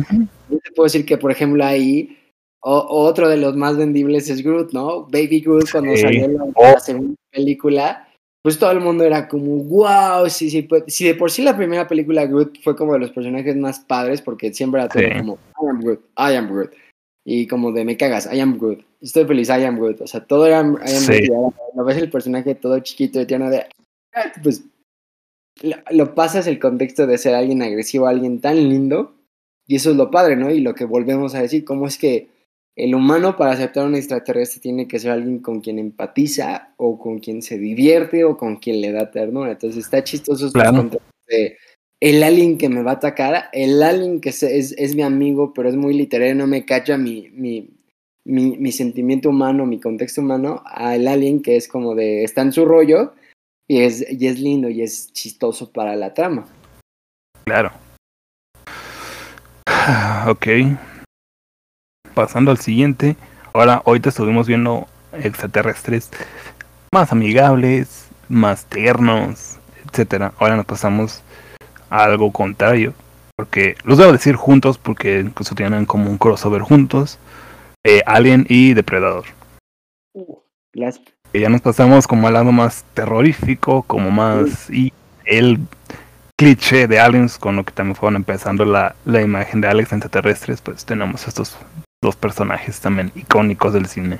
[0.49, 2.17] Yo te puedo decir que, por ejemplo, ahí
[2.65, 5.01] O, otro de los más vendibles es Groot, ¿no?
[5.07, 6.01] Baby Groot cuando Sí.
[6.03, 6.79] salió la, Oh.
[6.79, 8.07] segunda película,
[8.41, 11.57] pues todo el mundo era como, wow, sí, sí, pues, si de por sí la
[11.57, 15.09] primera película Groot fue como de los personajes más padres porque siempre era todo Sí.
[15.17, 16.71] como, I am Groot, I am Groot.
[17.25, 18.79] Y como de me cagas, I am Groot.
[19.01, 19.99] Estoy feliz, I am Groot.
[19.99, 21.27] O sea, todo era I am Sí.
[21.27, 21.53] Groot.
[21.75, 23.65] Lo ves el personaje todo chiquito y tierno de,
[24.15, 24.63] "Ah", pues
[25.61, 29.15] lo, lo pasas el contexto de ser alguien agresivo, alguien tan lindo.
[29.67, 30.51] Y eso es lo padre, ¿no?
[30.51, 32.27] Y lo que volvemos a decir, cómo es que
[32.75, 36.97] el humano para aceptar a un extraterrestre tiene que ser alguien con quien empatiza o
[36.99, 39.51] con quien se divierte o con quien le da ternura.
[39.51, 40.89] Entonces está chistoso estos Claro.
[41.27, 41.57] de
[41.99, 45.53] el alien que me va a atacar, el alien que se- es, es mi amigo,
[45.53, 47.69] pero es muy literario, no me cacha mi, mi,
[48.25, 52.51] mi, mi sentimiento humano, mi contexto humano, al alien que es como de está en
[52.51, 53.13] su rollo
[53.73, 56.45] y es, y es lindo y es chistoso para la trama.
[57.45, 57.71] Claro.
[60.27, 60.47] Ok.
[62.13, 63.15] Pasando al siguiente.
[63.53, 66.09] Ahora, ahorita estuvimos viendo extraterrestres
[66.93, 69.57] más amigables, más tiernos,
[69.89, 70.33] etcétera.
[70.39, 71.23] Ahora nos pasamos
[71.89, 72.93] a algo contrario.
[73.35, 77.17] Porque los debo decir juntos porque incluso tienen como un crossover juntos.
[77.83, 79.25] Eh, Alien y Depredador.
[80.73, 81.01] Las-
[81.33, 84.93] que ya nos pasamos como al lado más terrorífico, como más y
[85.25, 85.57] el
[86.37, 90.61] cliché de aliens con lo que también fueron empezando la, la imagen de Alex extraterrestres,
[90.61, 91.57] pues tenemos estos
[92.03, 94.19] dos personajes también icónicos del cine.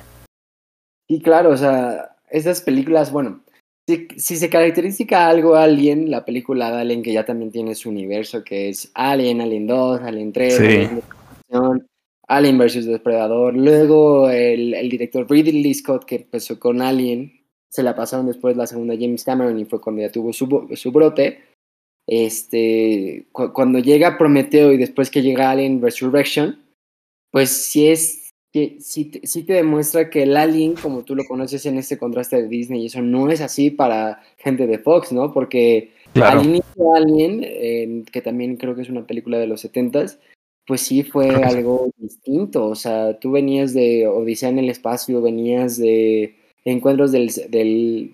[1.08, 3.42] Sí, claro, o sea, esas películas, bueno,
[3.86, 7.90] si, si se caracteriza algo Alien, la película de Alien que ya también tiene su
[7.90, 10.64] universo, que es Alien, Alien 2, Alien 3, Sí.
[10.64, 11.86] Alien,
[12.36, 12.86] Alien vs.
[12.86, 18.56] Depredador, luego el, el director Ridley Scott que empezó con Alien, se la pasaron después
[18.56, 21.40] la segunda James Cameron y fue cuando ya tuvo su, su brote.
[22.06, 26.62] Este, cu- cuando llega Prometeo y después que llega Alien Resurrection,
[27.32, 28.20] pues sí es
[28.52, 32.46] sí, sí te demuestra que el Alien, como tú lo conoces en este contraste de
[32.48, 35.32] Disney, y eso no es así para gente de Fox, ¿no?
[35.32, 39.64] Porque Claro, al inicio Alien, eh, que también creo que es una película de los
[39.64, 40.18] 70s,
[40.66, 42.66] pues sí fue algo distinto.
[42.66, 48.10] O sea, tú venías de Odisea en el espacio, venías de encuentros del, del,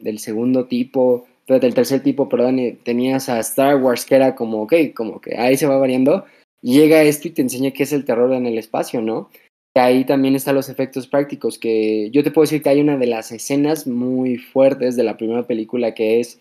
[0.00, 4.62] del, segundo tipo, del tercer tipo, perdón, y tenías a Star Wars, que era como,
[4.62, 6.24] ok, como que ahí se va variando.
[6.62, 9.30] y Llega esto y te enseña qué es el terror en el espacio, ¿no?
[9.74, 12.96] Que ahí también están los efectos prácticos, que yo te puedo decir que hay una
[12.96, 16.40] de las escenas muy fuertes de la primera película que es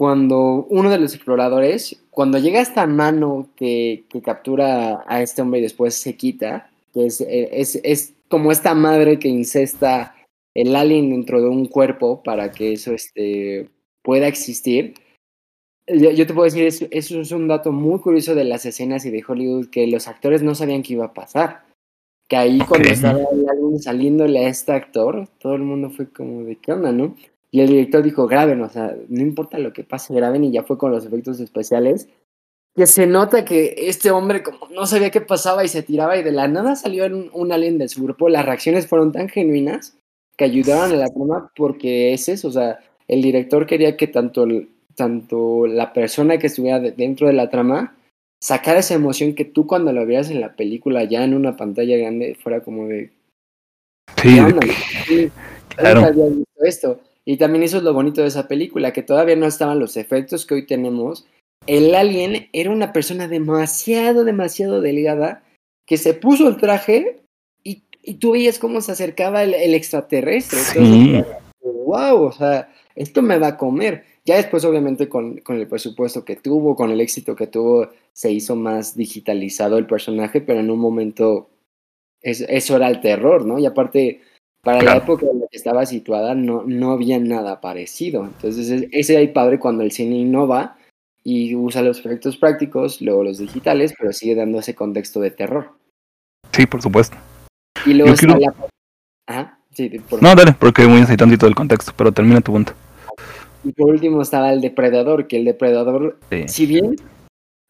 [0.00, 5.60] cuando uno de los exploradores, cuando llega esta mano que, que captura a este hombre
[5.60, 10.14] y después se quita, que es, es, es como esta madre que incesta
[10.54, 13.68] el alien dentro de un cuerpo para que eso este,
[14.00, 14.94] pueda existir.
[15.86, 19.04] Yo, yo te puedo decir, eso, eso es un dato muy curioso de las escenas
[19.04, 21.64] y de Hollywood, que los actores no sabían que iba a pasar.
[22.26, 26.44] Que ahí cuando estaba el alien saliéndole a este actor, todo el mundo fue como
[26.44, 27.14] de qué onda, ¿no?
[27.52, 30.62] Y el director dijo, graben, o sea, no importa lo que pase, graben, y ya
[30.62, 32.08] fue con los efectos especiales.
[32.76, 36.22] Que se nota que este hombre como no sabía qué pasaba y se tiraba y
[36.22, 38.28] de la nada salió un, un alien de su grupo.
[38.28, 39.96] Las reacciones fueron tan genuinas
[40.36, 44.44] que ayudaron a la trama porque es eso, o sea, el director quería que tanto,
[44.44, 47.96] el- tanto la persona que estuviera de- dentro de la trama
[48.40, 51.96] sacara esa emoción que tú cuando lo vieras en la película ya en una pantalla
[51.96, 53.10] grande fuera como de
[54.22, 54.38] sí.
[55.08, 55.30] Sí,
[55.76, 55.96] Claro.
[56.02, 57.00] nunca había visto esto.
[57.24, 60.46] Y también eso es lo bonito de esa película, que todavía no estaban los efectos
[60.46, 61.26] que hoy tenemos.
[61.66, 65.42] El alien era una persona demasiado, demasiado delgada
[65.86, 67.20] que se puso el traje
[67.62, 70.58] y, y tú veías cómo se acercaba el, el extraterrestre.
[70.60, 71.20] Sí.
[71.62, 74.04] wow, o sea, esto me va a comer.
[74.24, 78.30] Ya después, obviamente, con, con el presupuesto que tuvo, con el éxito que tuvo, se
[78.32, 81.48] hizo más digitalizado el personaje, pero en un momento
[82.22, 83.58] es- eso era el terror, ¿no?
[83.58, 84.20] Y aparte,
[84.62, 88.24] para la época en la que estaba situada, no, no había nada parecido.
[88.24, 90.76] Entonces, es- ese es el padre cuando el cine innova
[91.24, 95.72] y usa los efectos prácticos, luego los digitales, pero sigue dando ese contexto de terror.
[96.52, 97.16] sí, por supuesto.
[97.86, 98.68] Y luego está quiero- la...
[99.28, 102.72] Ajá, sí, por No, dale, porque muy necesito tantito del contexto, pero termina tu punto.
[103.62, 106.48] Y por último estaba el depredador, que el depredador, Sí.
[106.48, 106.96] si bien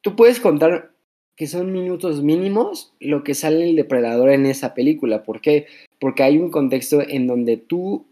[0.02, 0.92] tú puedes contar
[1.40, 5.22] que son minutos mínimos lo que sale el depredador en esa película.
[5.22, 5.68] ¿Por qué?
[5.98, 8.04] Porque hay un contexto en donde tú,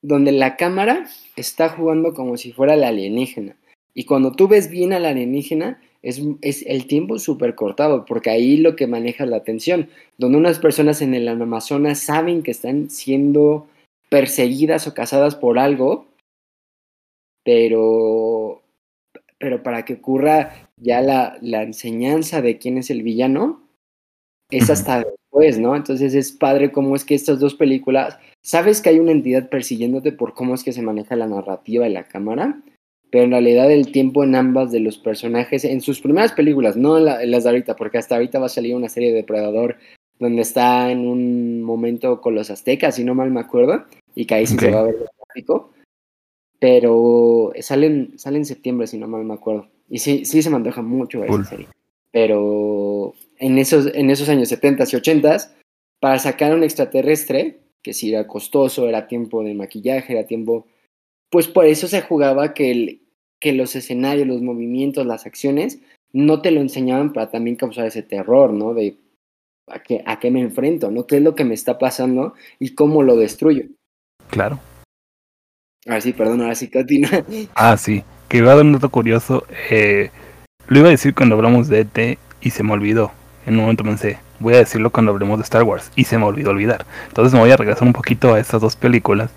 [0.00, 1.06] donde la cámara
[1.36, 3.56] está jugando como si fuera la alienígena.
[3.92, 8.56] Y cuando tú ves bien al alienígena, es, es el tiempo súper cortado, porque ahí
[8.56, 9.90] lo que maneja la atención.
[10.16, 13.66] Donde unas personas en el Amazonas saben que están siendo
[14.08, 16.06] perseguidas o cazadas por algo,
[17.44, 18.61] pero,
[19.42, 23.66] pero para que ocurra ya la, la enseñanza de quién es el villano,
[24.52, 25.74] es hasta después, ¿no?
[25.74, 30.12] Entonces es padre cómo es que estas dos películas, sabes que hay una entidad persiguiéndote
[30.12, 32.62] por cómo es que se maneja la narrativa y la cámara,
[33.10, 36.96] pero en realidad el tiempo en ambas de los personajes, en sus primeras películas, no
[36.96, 39.76] en, las de ahorita, porque hasta ahorita va a salir una serie de Depredador
[40.20, 44.36] donde está en un momento con los aztecas, si no mal me acuerdo, y que
[44.36, 45.72] ahí sí se va a ver gráfico.
[46.62, 49.66] Pero sale en, sale en septiembre, si no mal me acuerdo.
[49.90, 51.66] Y sí, sí se me antoja mucho esa serie.
[52.12, 55.38] Pero en esos, en esos años 70 y 80
[55.98, 60.68] para sacar un extraterrestre, que sí era costoso, era tiempo de maquillaje, era tiempo.
[61.30, 63.02] Pues por eso se jugaba que, el,
[63.40, 65.80] que los escenarios, los movimientos, las acciones,
[66.12, 68.72] no te lo enseñaban para también causar ese terror, ¿no?
[68.72, 68.98] De
[69.66, 71.08] a qué, a qué me enfrento, ¿no?
[71.08, 73.64] ¿Qué es lo que me está pasando y cómo lo destruyo?
[74.30, 74.60] Claro.
[75.86, 77.08] Ahora sí, perdón, ahora sí, Katina.
[77.54, 78.04] Ah, sí.
[78.28, 79.44] Que iba a dar un dato curioso.
[79.70, 80.10] Eh,
[80.68, 83.12] lo iba a decir cuando hablamos de ET y se me olvidó.
[83.46, 86.24] En un momento pensé, voy a decirlo cuando hablemos de Star Wars y se me
[86.24, 86.86] olvidó olvidar.
[87.08, 89.30] Entonces me voy a regresar un poquito a estas dos películas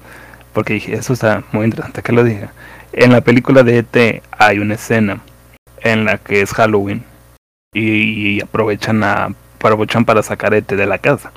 [0.54, 2.54] porque dije, eso está muy interesante que lo diga.
[2.94, 5.22] En la película de ET hay una escena
[5.82, 7.04] en la que es Halloween
[7.74, 11.32] y, aprovechan a aprovechan para sacar a ET de la casa.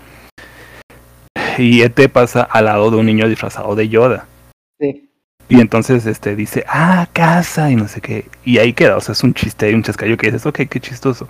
[1.57, 4.27] Y ET pasa al lado de un niño disfrazado de Yoda.
[5.49, 8.27] Y entonces este dice, ah, casa, y no sé qué.
[8.45, 10.81] Y ahí queda, o sea, es un chiste y un chascayo que dices, ok, qué
[10.81, 11.29] chistoso.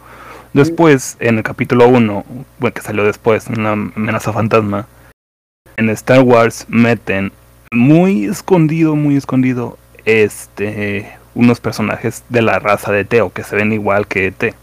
[0.53, 2.25] Después, en el capítulo 1,
[2.59, 4.87] bueno, que salió después, una amenaza fantasma,
[5.77, 7.33] en Star Wars meten
[7.71, 13.73] muy escondido, muy escondido, este, unos personajes de la raza de Teo que se ven
[13.73, 14.55] igual que T.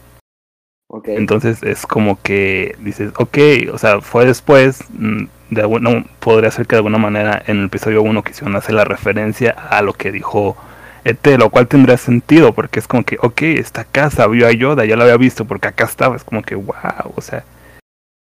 [0.88, 1.16] Okay.
[1.16, 3.38] Entonces es como que dices, ok,
[3.72, 7.66] o sea, fue después, mm, de alguna, podría ser que de alguna manera en el
[7.66, 10.56] episodio 1 quisieron hacer la referencia a lo que dijo
[11.04, 14.84] ET, lo cual tendría sentido, porque es como que, ok, esta casa vio a Yoda,
[14.84, 17.44] ya la había visto, porque acá estaba, es como que, wow, o sea,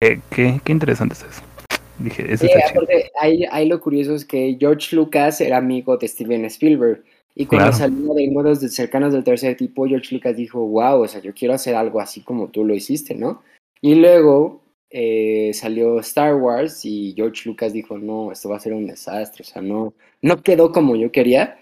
[0.01, 1.43] qué, qué, interesante es eso.
[1.99, 2.49] Dije, sí,
[3.21, 7.05] ahí, ahí, lo curioso es que George Lucas era amigo de Steven Spielberg.
[7.35, 11.21] Y cuando salió de modos cercanos del tercer tipo, George Lucas dijo, wow, o sea,
[11.21, 13.43] yo quiero hacer algo así como tú lo hiciste, ¿no?
[13.83, 18.73] Y luego eh, salió Star Wars y George Lucas dijo, no, esto va a ser
[18.73, 21.59] un desastre, o sea, no, no quedó como yo quería.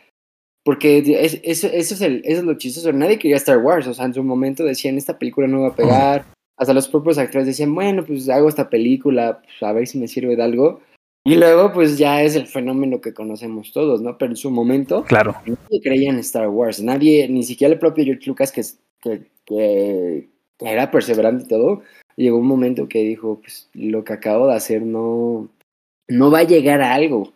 [0.64, 3.94] Porque es, eso, eso, es el, eso es lo chistoso, nadie quería Star Wars, o
[3.94, 6.26] sea, en su momento decían, esta película no va a pegar,
[6.58, 10.08] hasta los propios actores decían, bueno, pues hago esta película, pues, a ver si me
[10.08, 10.80] sirve de algo.
[11.24, 14.18] Y luego, pues ya es el fenómeno que conocemos todos, ¿no?
[14.18, 15.34] Pero en su momento, claro.
[15.46, 16.82] nadie creía en Star Wars.
[16.82, 18.62] Nadie, ni siquiera el propio George Lucas, que,
[19.00, 21.82] que, que, era perseverante y todo,
[22.22, 25.48] llegó un momento que dijo: Pues lo que acabo de hacer no,
[26.08, 27.32] no va a llegar a algo.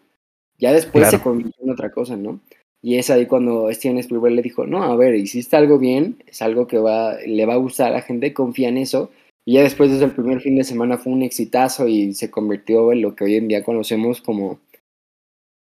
[0.58, 2.40] Ya después se convirtió en otra cosa, ¿no?
[2.84, 6.42] Y es ahí cuando Steven Spielberg le dijo: No, a ver, hiciste algo bien, es
[6.42, 9.10] algo que va, le va a gustar a la gente, confía en eso
[9.44, 12.92] y ya después, desde el primer fin de semana, fue un exitazo y se convirtió
[12.92, 14.60] en lo que hoy en día conocemos como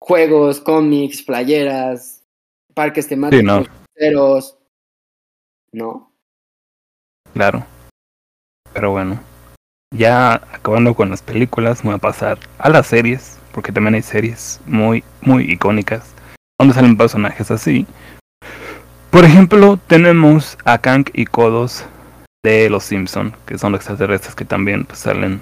[0.01, 2.25] juegos, cómics, playeras,
[2.73, 3.47] parques temáticos, sí,
[5.73, 6.11] no.
[7.35, 7.67] Claro.
[8.73, 9.21] Pero bueno,
[9.95, 14.61] ya acabando con las películas, voy a pasar a las series, porque también hay series
[14.67, 16.15] muy, muy icónicas,
[16.59, 17.87] donde salen personajes así.
[19.11, 21.85] Por ejemplo, tenemos a Kang y Kodos
[22.45, 25.41] de los Simpson, que son los extraterrestres que también pues, salen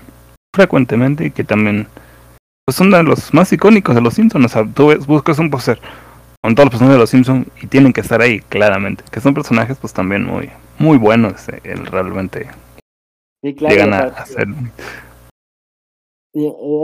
[0.55, 1.89] frecuentemente y que también
[2.65, 4.47] pues, son de los más icónicos de los Simpsons.
[4.47, 5.81] O sea, tú buscas un poster
[6.43, 9.35] con todos los personajes de los Simpsons y tienen que estar ahí claramente, que son
[9.35, 11.75] personajes pues también muy muy buenos, eh,
[13.49, 14.47] el realmente llegan a, ser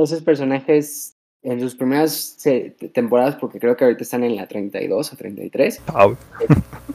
[0.03, 2.39] esos personajes en sus primeras
[2.93, 5.83] temporadas, porque creo que ahorita están en la 32 o 33.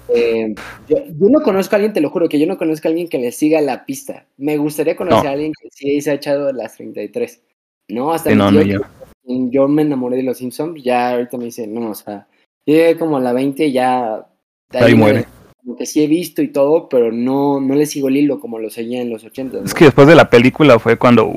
[0.09, 0.55] Eh,
[0.87, 3.19] yo, no conozco a alguien, te lo juro, que yo no conozco a alguien que
[3.19, 4.25] le siga la pista.
[4.37, 7.41] Me gustaría conocer a alguien que sí se ha echado las 33.
[7.89, 8.79] No, hasta yo.
[9.25, 9.67] yo.
[9.67, 12.25] me enamoré de los Simpsons, ya ahorita me dice, no, o sea,
[12.65, 14.25] llegué como a la 20 ya...
[14.71, 15.25] Ahí, muere.
[15.67, 18.57] Como que sí he visto y todo, pero no, no le sigo el hilo como
[18.57, 19.65] lo seguía en los 80.
[19.65, 21.33] Es que después de la película fue cuando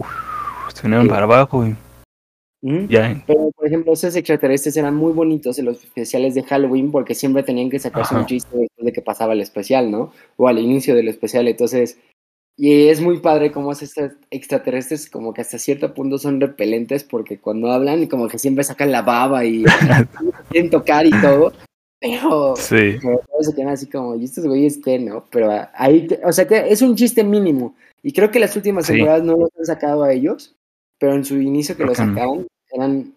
[0.73, 1.75] se vinieron para abajo y
[2.63, 7.43] pero, por ejemplo, esos extraterrestres eran muy bonitos en los especiales de Halloween porque siempre
[7.43, 10.13] tenían que sacarse un chiste después de que pasaba el especial, ¿no?
[10.37, 11.49] O al inicio del especial.
[11.49, 11.99] Entonces,
[12.57, 17.41] y es muy padre cómo estos extraterrestres como que hasta cierto punto son repelentes porque
[17.41, 19.65] cuando hablan como que siempre sacan la baba y
[20.51, 21.53] quieren tocar y todo.
[22.01, 22.99] Pero, sí.
[23.41, 25.27] se quedan así como, ¿y estos güeyes qué, no?
[25.31, 27.75] Pero ahí, o sea, que es un chiste mínimo.
[28.03, 30.57] Y creo que las últimas temporadas no los han sacado a ellos
[31.01, 33.15] pero en su inicio que lo sacaban eran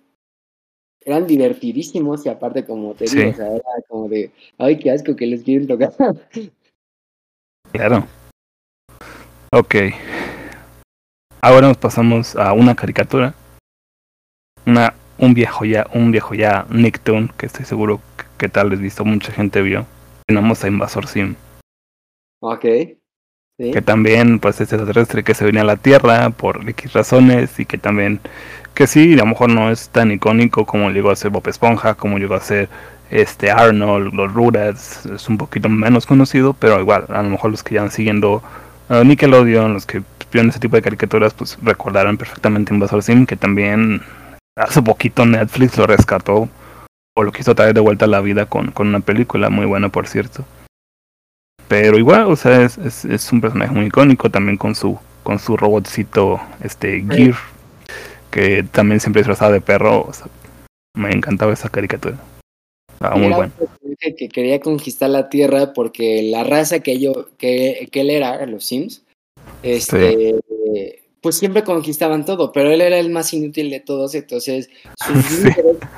[1.05, 5.17] eran divertidísimos y aparte como te digo, o sea, era como de, ay, qué asco
[5.17, 5.91] que les quieren tocar.
[7.73, 8.07] Claro.
[9.51, 9.75] Ok.
[11.41, 13.33] ahora nos pasamos a una caricatura.
[14.65, 17.99] Una, un viejo ya, un viejo ya Nicktoon, que estoy seguro
[18.43, 19.85] que, tal vez visto mucha gente vio.
[20.27, 21.35] Tenemos a Invasor Sim.
[22.41, 22.65] Ok.
[23.57, 23.71] Sí.
[23.71, 27.65] que también pues es extraterrestre que se venía a la Tierra por X razones y
[27.65, 28.19] que también
[28.73, 31.93] que sí a lo mejor no es tan icónico como llegó a ser Bob Esponja
[31.93, 32.67] como llegó a ser
[33.11, 37.61] este Arnold los Rugrats es un poquito menos conocido pero igual a lo mejor los
[37.61, 38.41] que ya van siguiendo
[38.89, 44.01] Nickelodeon los que vieron ese tipo de caricaturas pues recordarán perfectamente Invasor Sim que también
[44.55, 46.49] hace poquito Netflix lo rescató
[47.15, 49.89] o lo quiso traer de vuelta a la vida con, con una película muy buena
[49.89, 50.45] por cierto
[51.67, 55.39] pero igual, o sea, es, es, es, un personaje muy icónico también con su con
[55.39, 57.35] su robotcito este Gear,
[58.29, 60.05] que también siempre disfrazado de perro.
[60.07, 60.27] O sea,
[60.95, 62.17] me encantaba esa caricatura.
[62.93, 63.51] Estaba muy bueno.
[63.99, 68.65] Que quería conquistar la Tierra porque la raza que yo que, que él era, los
[68.65, 69.03] Sims,
[69.63, 70.35] este
[70.73, 70.95] sí.
[71.23, 75.49] Pues siempre conquistaban todo, pero él era el más inútil de todos, entonces sus sí.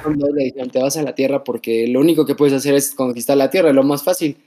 [0.03, 2.93] cuando le dijeron te vas a la Tierra porque lo único que puedes hacer es
[2.93, 4.37] conquistar la Tierra, lo más fácil.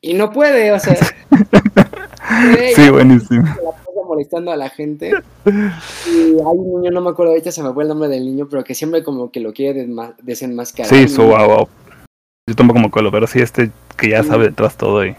[0.00, 0.96] Y no puede, o sea.
[2.74, 3.42] sí, buenísimo.
[3.42, 5.12] La pasa molestando a la gente.
[5.46, 8.48] Y hay un niño, no me acuerdo ahorita, se me fue el nombre del niño,
[8.50, 9.86] pero que siempre como que lo quiere
[10.22, 10.90] desenmascarar.
[10.90, 11.68] Sí, su wow, wow.
[12.48, 15.14] Yo tampoco me acuerdo, pero sí este que ya sabe detrás todo y.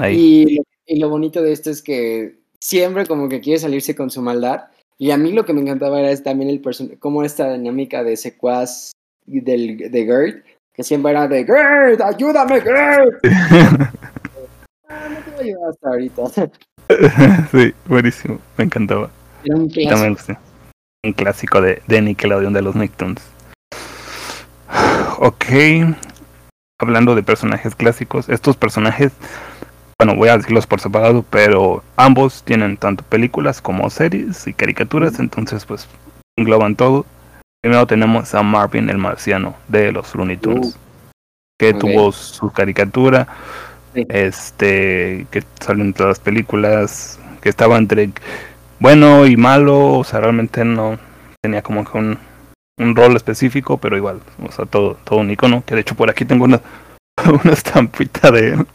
[0.00, 0.46] Ahí.
[0.46, 4.22] Y, y lo bonito de esto es que siempre como que quiere salirse con su
[4.22, 4.66] maldad.
[4.96, 8.16] Y a mí lo que me encantaba era también el person como esta dinámica de
[8.16, 8.92] secuaz
[9.26, 13.24] del, de Gert, que siempre era de Gert, ayúdame, Gert.
[14.88, 16.22] ah, no te voy a ayudar hasta ahorita.
[17.50, 19.10] sí, buenísimo, me encantaba.
[19.44, 19.94] Era un clásico.
[19.94, 20.32] También, sí.
[21.04, 23.22] Un clásico de, de Nickelodeon de los Nicktoons.
[25.18, 25.44] Ok,
[26.80, 29.12] hablando de personajes clásicos, estos personajes,
[30.04, 35.20] bueno, voy a decirlos por separado, pero ambos tienen tanto películas como series y caricaturas,
[35.20, 35.86] entonces pues
[36.36, 37.06] engloban todo.
[37.62, 40.78] Primero tenemos a Marvin el Marciano de los Looney Tunes, uh,
[41.56, 41.78] que okay.
[41.78, 43.28] tuvo su caricatura,
[43.94, 44.04] sí.
[44.08, 48.10] este, que salió en todas las películas, que estaba entre
[48.80, 50.98] bueno y malo, o sea, realmente no
[51.40, 52.18] tenía como que un,
[52.76, 56.10] un rol específico, pero igual, o sea, todo, todo un icono, que de hecho por
[56.10, 56.60] aquí tengo una,
[57.44, 58.66] una estampita de él.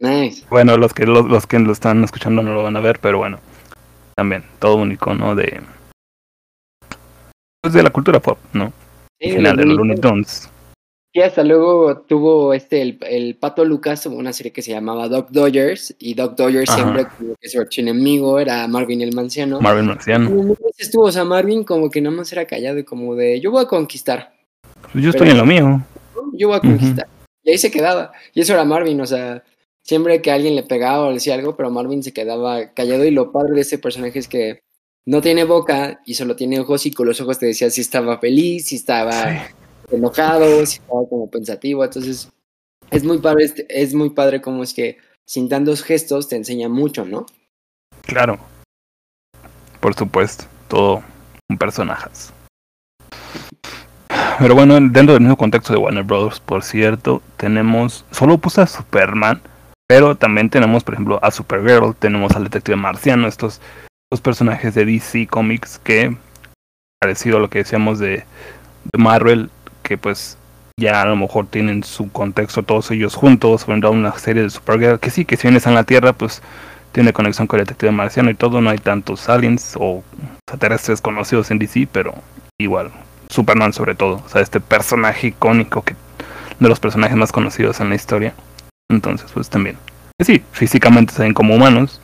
[0.00, 0.44] Nice.
[0.50, 3.18] Bueno, los que los, los que lo están escuchando no lo van a ver, pero
[3.18, 3.38] bueno,
[4.16, 5.60] también todo un icono de
[7.62, 8.72] pues de la cultura pop, ¿no?
[9.18, 10.50] Sí, Al final de los Looney Tunes.
[11.16, 15.30] Y hasta luego tuvo este el, el Pato Lucas una serie que se llamaba Doc
[15.30, 16.82] Dodgers y Doc Dodgers Ajá.
[16.82, 19.60] siempre como que su archienemigo era Marvin el Manciano.
[19.60, 20.28] Marvin Marciano.
[20.76, 23.52] Y estuvo, o sea, Marvin como que nada más era callado y como de yo
[23.52, 24.34] voy a conquistar.
[24.92, 25.80] Pues yo estoy en lo mío.
[26.32, 27.06] Yo voy a conquistar.
[27.06, 27.26] Uh -huh.
[27.44, 28.10] Y ahí se quedaba.
[28.34, 29.42] Y eso era Marvin, o sea,
[29.84, 33.10] siempre que alguien le pegaba o le decía algo, pero Marvin se quedaba callado y
[33.10, 34.62] lo padre de ese personaje es que
[35.06, 38.18] no tiene boca y solo tiene ojos y con los ojos te decía si estaba
[38.18, 39.38] feliz, si estaba sí.
[39.92, 41.84] enojado, si estaba como pensativo.
[41.84, 42.30] Entonces,
[42.90, 47.04] es muy padre, es muy padre como es que sin tantos gestos te enseña mucho,
[47.04, 47.26] ¿no?
[48.02, 48.38] Claro.
[49.80, 51.02] Por supuesto, todo
[51.48, 52.08] un personaje.
[54.38, 58.66] Pero bueno, dentro del mismo contexto de Warner Brothers, por cierto, tenemos, solo puse a
[58.66, 59.40] Superman,
[59.94, 63.60] pero también tenemos, por ejemplo, a Supergirl, tenemos al detective marciano, estos
[64.10, 66.16] los personajes de DC Comics que
[67.00, 68.24] parecido a lo que decíamos de,
[68.98, 69.50] Marvel
[69.84, 70.36] que pues
[70.76, 74.98] ya a lo mejor tienen su contexto todos ellos juntos o una serie de Supergirl
[74.98, 76.42] que sí que si vienes a la Tierra pues
[76.90, 80.02] tiene conexión con el detective marciano y todo no hay tantos aliens o
[80.38, 82.14] extraterrestres conocidos en DC pero
[82.58, 82.90] igual
[83.28, 85.94] Superman sobre todo o sea este personaje icónico que
[86.58, 88.34] de los personajes más conocidos en la historia
[88.90, 89.76] entonces pues también
[90.20, 92.00] sí físicamente se ven como humanos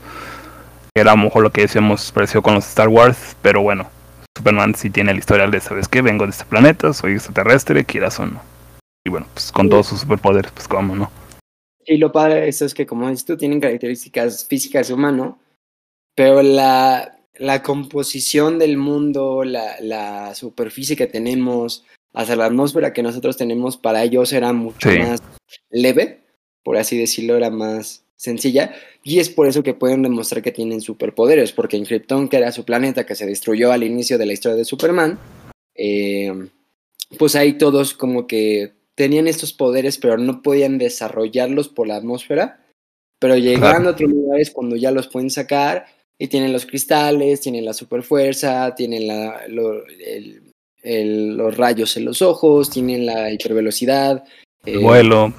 [0.95, 3.89] era a lo mejor lo que decíamos pareció con los Star Wars, pero bueno,
[4.37, 6.03] Superman sí tiene el historial de, ¿sabes qué?
[6.03, 8.43] Vengo de este planeta, soy extraterrestre, quieras o no.
[9.05, 9.71] Y bueno, pues con sí.
[9.71, 11.11] todos sus superpoderes, pues cómo no.
[11.87, 15.39] Y lo padre de eso es que, como dices tú, tienen características físicas de humano,
[16.15, 23.03] pero la, la composición del mundo, la, la, superficie que tenemos, hasta la atmósfera que
[23.03, 24.99] nosotros tenemos, para ellos era mucho sí.
[24.99, 25.23] más
[25.71, 26.21] leve,
[26.63, 30.81] por así decirlo, era más sencilla, y es por eso que pueden demostrar que tienen
[30.81, 34.35] superpoderes, porque en Krypton, que era su planeta que se destruyó al inicio de la
[34.35, 35.19] historia de Superman,
[35.75, 36.33] eh,
[37.19, 42.63] pues ahí todos como que tenían estos poderes, pero no podían desarrollarlos por la atmósfera,
[43.19, 45.87] pero llegando a otros lugares cuando ya los pueden sacar,
[46.19, 50.53] y tienen los cristales, tienen la superfuerza, tienen la, lo, el,
[50.83, 54.23] el, los rayos en los ojos, tienen la hipervelocidad.
[54.67, 55.33] El eh, vuelo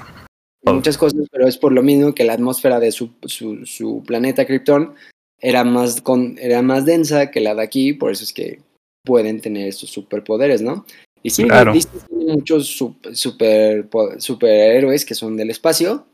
[0.64, 4.46] muchas cosas, pero es por lo mismo que la atmósfera de su, su, su planeta
[4.46, 4.94] Krypton
[5.40, 8.60] era más, con, era más densa que la de aquí, por eso es que
[9.04, 10.86] pueden tener estos superpoderes, ¿no?
[11.24, 11.72] Y sí, Claro.
[11.74, 16.06] Tiene muchos sup- super, po- superhéroes que son del espacio,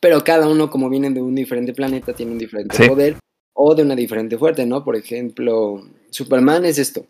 [0.00, 2.88] pero cada uno, como vienen de un diferente planeta, tiene un diferente Sí.
[2.88, 3.16] poder
[3.54, 4.84] o de una diferente fuerte, ¿no?
[4.84, 7.06] Por ejemplo, Superman es esto,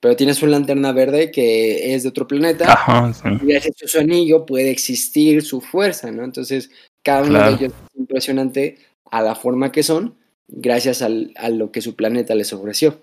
[0.00, 3.28] pero tiene su lanterna verde que es de otro planeta Ajá, sí.
[3.42, 6.24] y gracias a su anillo puede existir su fuerza, ¿no?
[6.24, 6.70] Entonces,
[7.02, 7.50] cada uno Claro.
[7.50, 8.78] de ellos es impresionante
[9.10, 10.14] a la forma que son,
[10.48, 13.00] gracias al- a lo que su planeta les ofreció.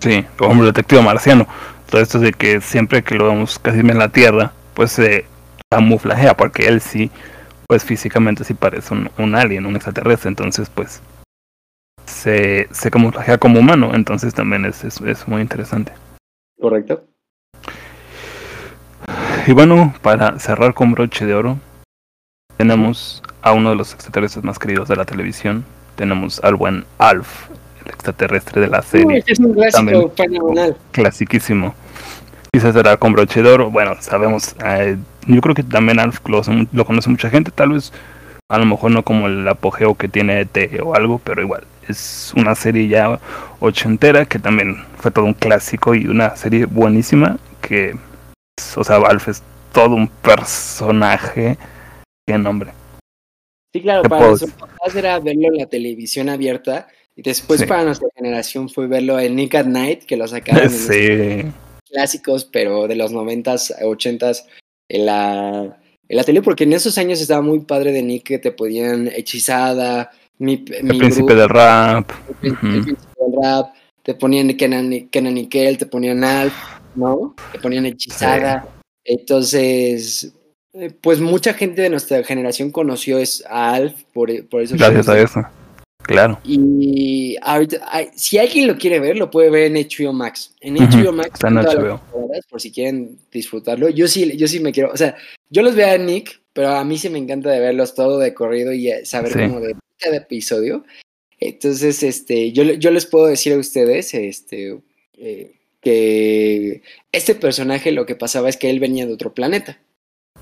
[0.00, 1.46] Sí, como el detective marciano.
[1.90, 5.26] Todo esto de que siempre que lo vemos casi en la Tierra, pues se
[5.70, 7.10] camuflajea, porque él sí,
[7.68, 11.00] pues físicamente sí parece un, un alien, un extraterrestre, entonces pues
[12.06, 15.92] se, se camuflajea como humano, entonces también es, es, es muy interesante.
[16.60, 17.04] ¿Correcto?
[19.46, 21.58] Y bueno, para cerrar con broche de oro,
[22.56, 25.64] tenemos a uno de los extraterrestres más queridos de la televisión,
[25.96, 27.48] tenemos al buen Alf,
[27.84, 29.06] el extraterrestre de la serie.
[29.06, 30.12] Uy, es un clásico También.
[30.16, 30.76] fenomenal.
[30.92, 31.74] clasiquísimo.
[32.52, 33.70] Quizás será con broche de oro.
[33.70, 34.96] Bueno, sabemos, eh,
[35.26, 37.92] yo creo que también Alf lo conoce mucha gente, tal vez
[38.52, 42.32] a lo mejor no como el apogeo que tiene ET o algo, pero igual es
[42.36, 43.18] una serie ya
[43.60, 47.96] ochentera que también fue todo un clásico y una serie buenísima que,
[48.76, 49.42] o sea, Alf es
[49.72, 51.56] todo un personaje.
[52.26, 52.72] Qué nombre.
[53.72, 57.66] Sí, claro, ¿Qué para papás era verlo en la televisión abierta y después Sí.
[57.66, 61.50] para nuestra generación fue verlo en Nick at Night, que lo sacaron en los Sí,
[61.90, 64.46] clásicos, pero de los noventas, ochentas
[64.90, 65.78] en la,
[66.12, 69.08] en la tele, porque en esos años estaba muy padre de Nick que te podían
[69.08, 72.10] hechizada, mi, el mi príncipe del rap.
[72.28, 72.76] el, príncipe- Ujú.
[72.76, 76.52] el príncipe del rap, te ponían Kenan, Kenan te ponían Alf,
[76.96, 77.34] ¿no?
[77.50, 78.62] Te ponían hechizada.
[79.02, 80.34] Entonces,
[80.74, 85.08] eh, pues mucha gente de nuestra generación conoció es a Alf por, por esos Gracias
[85.08, 85.40] a eso.
[86.02, 86.38] Claro.
[86.44, 87.80] Y ahorita,
[88.14, 90.54] si alguien lo quiere ver, lo puede ver en HBO Max.
[90.60, 92.00] En HBO Max, está en HBO.
[92.48, 93.88] Por si quieren disfrutarlo.
[93.88, 95.16] Yo sí, yo sí me quiero, o sea,
[95.50, 98.34] yo los veo a Nick, pero a mí sí me encanta de verlos todo de
[98.34, 99.38] corrido y eh, saber Sí.
[99.40, 100.84] como de cada episodio.
[101.40, 104.78] Entonces, este, yo, yo les puedo decir a ustedes, este,
[105.18, 109.78] eh, que este personaje lo que pasaba es que él venía de otro planeta.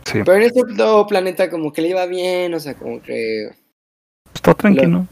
[0.05, 0.19] Sí.
[0.25, 3.51] Pero en este otro planeta como que le iba bien, o sea, como que
[4.35, 5.07] Está tranquilo.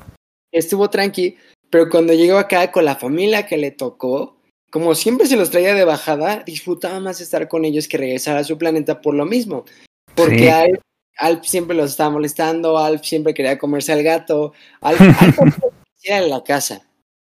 [0.53, 1.37] estuvo tranqui,
[1.70, 4.38] pero cuando llegó acá con la familia que le tocó,
[4.71, 8.45] como siempre se los traía de bajada, disfrutaba más estar con ellos que regresar a
[8.45, 9.64] su planeta por lo mismo.
[10.14, 10.49] Porque Sí.
[10.49, 10.81] Alf,
[11.16, 15.37] Alf siempre los estaba molestando, Alf siempre quería comerse al gato, Alf, Alf
[15.95, 16.87] quisiera en la casa.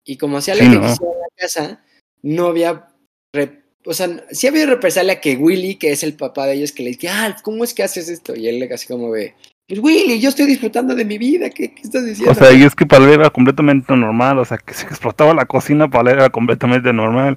[0.05, 0.83] Y como hacía lo Sí, que ¿no?
[0.83, 1.85] quisiera en la casa,
[2.23, 2.89] no había...
[3.35, 6.83] re- o sea, sí había represalia que Willy, que es el papá de ellos, que
[6.83, 8.35] le decía, Alf, ¿cómo es que haces esto?
[8.35, 9.35] Y él así como ve,
[9.69, 12.31] pues Willy, yo estoy disfrutando de mi vida, ¿qué, estás diciendo?
[12.31, 15.35] O sea, y es que para él era completamente normal, o sea, que si explotaba
[15.35, 17.37] la cocina para él era completamente normal,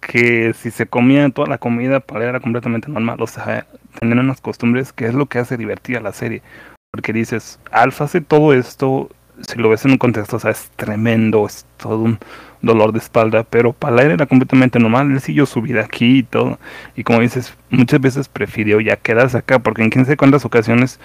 [0.00, 3.66] que si se comía toda la comida para él era completamente normal, o sea,
[4.00, 6.42] tener unas costumbres que es lo que hace divertida la serie,
[6.90, 9.08] porque dices, Alfa hace todo esto,
[9.46, 12.18] si lo ves en un contexto, o sea, es tremendo, es todo un
[12.62, 16.22] dolor de espalda, pero para él era completamente normal, él siguió su vida aquí y
[16.24, 16.58] todo,
[16.96, 20.98] y como dices, muchas veces prefirió ya quedarse acá, porque en quién sabe cuántas ocasiones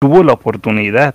[0.00, 1.14] tuvo la oportunidad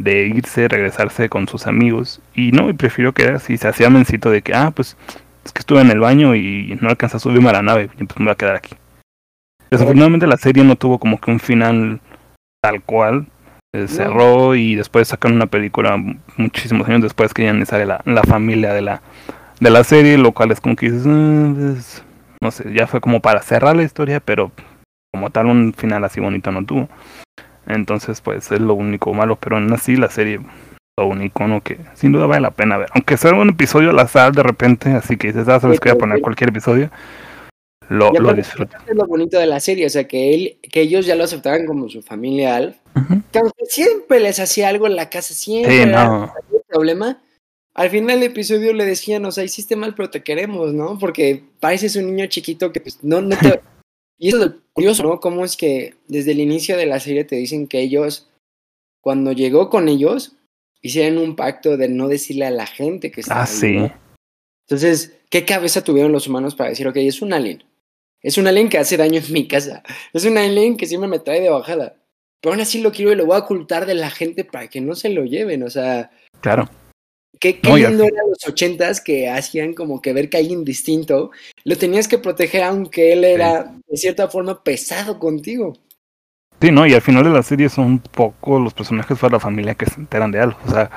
[0.00, 4.30] de irse, regresarse con sus amigos y no, y prefirió quedarse y se hacía mencito
[4.30, 4.96] de que, ah, pues
[5.44, 8.04] es que estuve en el baño y no alcanzé a subirme a la nave y
[8.04, 8.74] pues me voy a quedar aquí.
[9.70, 12.00] Desafortunadamente la serie no tuvo como que un final
[12.62, 13.26] tal cual,
[13.74, 15.96] eh, cerró y después sacaron una película
[16.36, 19.02] muchísimos años después que ya ni sale la, la familia de la,
[19.60, 22.04] de la serie, lo cual es como que dices, "Ah, pues,
[22.40, 24.50] no sé, ya fue como para cerrar la historia, pero
[25.12, 26.88] como tal un final así bonito no tuvo.
[27.66, 30.40] Entonces, pues es lo único malo, pero aún así la serie
[30.96, 32.88] todo un icono que sin duda vale la pena ver.
[32.94, 35.96] Aunque sea un episodio al azar de repente, así que dices, ah, sabes que voy
[35.96, 36.90] a poner cualquier episodio,
[37.88, 38.82] lo, lo disfrutas.
[38.86, 41.66] Es lo bonito de la serie, o sea, que él, que ellos ya lo aceptaban
[41.66, 43.22] como su familia Alf, Ujú.
[43.32, 46.32] que aunque siempre les hacía algo en la casa, siempre Sí, no.
[46.68, 47.18] problema,
[47.74, 50.96] al final del episodio le decían, o sea, hiciste mal, pero te queremos, ¿no?
[50.98, 53.60] Porque pareces un niño chiquito que pues no, no te...
[54.18, 55.20] Y eso es curioso, ¿no?
[55.20, 58.28] Cómo es que desde el inicio de la serie te dicen que ellos,
[59.00, 60.36] cuando llegó con ellos,
[60.80, 63.72] hicieron un pacto de no decirle a la gente que estaba Ah, ahí, sí.
[63.72, 63.92] ¿no?
[64.68, 67.64] Entonces, ¿qué cabeza tuvieron los humanos para decir, ok, es un alien?
[68.22, 69.82] Es un alien que hace daño en mi casa.
[70.14, 71.96] Es un alien que siempre me trae de bajada.
[72.40, 74.80] Pero aún así lo quiero y lo voy a ocultar de la gente para que
[74.80, 75.62] no se lo lleven.
[75.62, 76.10] O sea,
[76.40, 76.68] Claro.
[77.44, 81.30] Qué, qué lindo eran los ochentas que hacían como que ver que alguien distinto
[81.64, 85.74] lo tenías que proteger aunque él era de cierta forma pesado contigo.
[86.60, 89.40] Sí, no, y al final de la serie son un poco los personajes de la
[89.40, 90.56] familia que se enteran de algo.
[90.66, 90.90] O sea,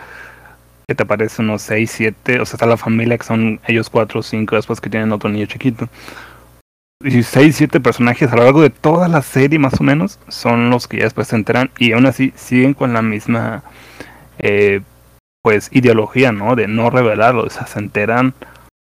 [0.87, 4.21] que te parece unos 6, 7, o sea, está la familia que son ellos 4
[4.21, 5.89] o 5, después que tienen otro niño chiquito.
[7.03, 10.69] Y 6, 7 personajes a lo largo de toda la serie más o menos son
[10.69, 13.63] los que ya después se enteran y aún así siguen con la misma
[14.39, 14.81] eh,
[15.41, 16.55] pues ideología, ¿no?
[16.55, 18.33] De no revelarlo, o sea, se enteran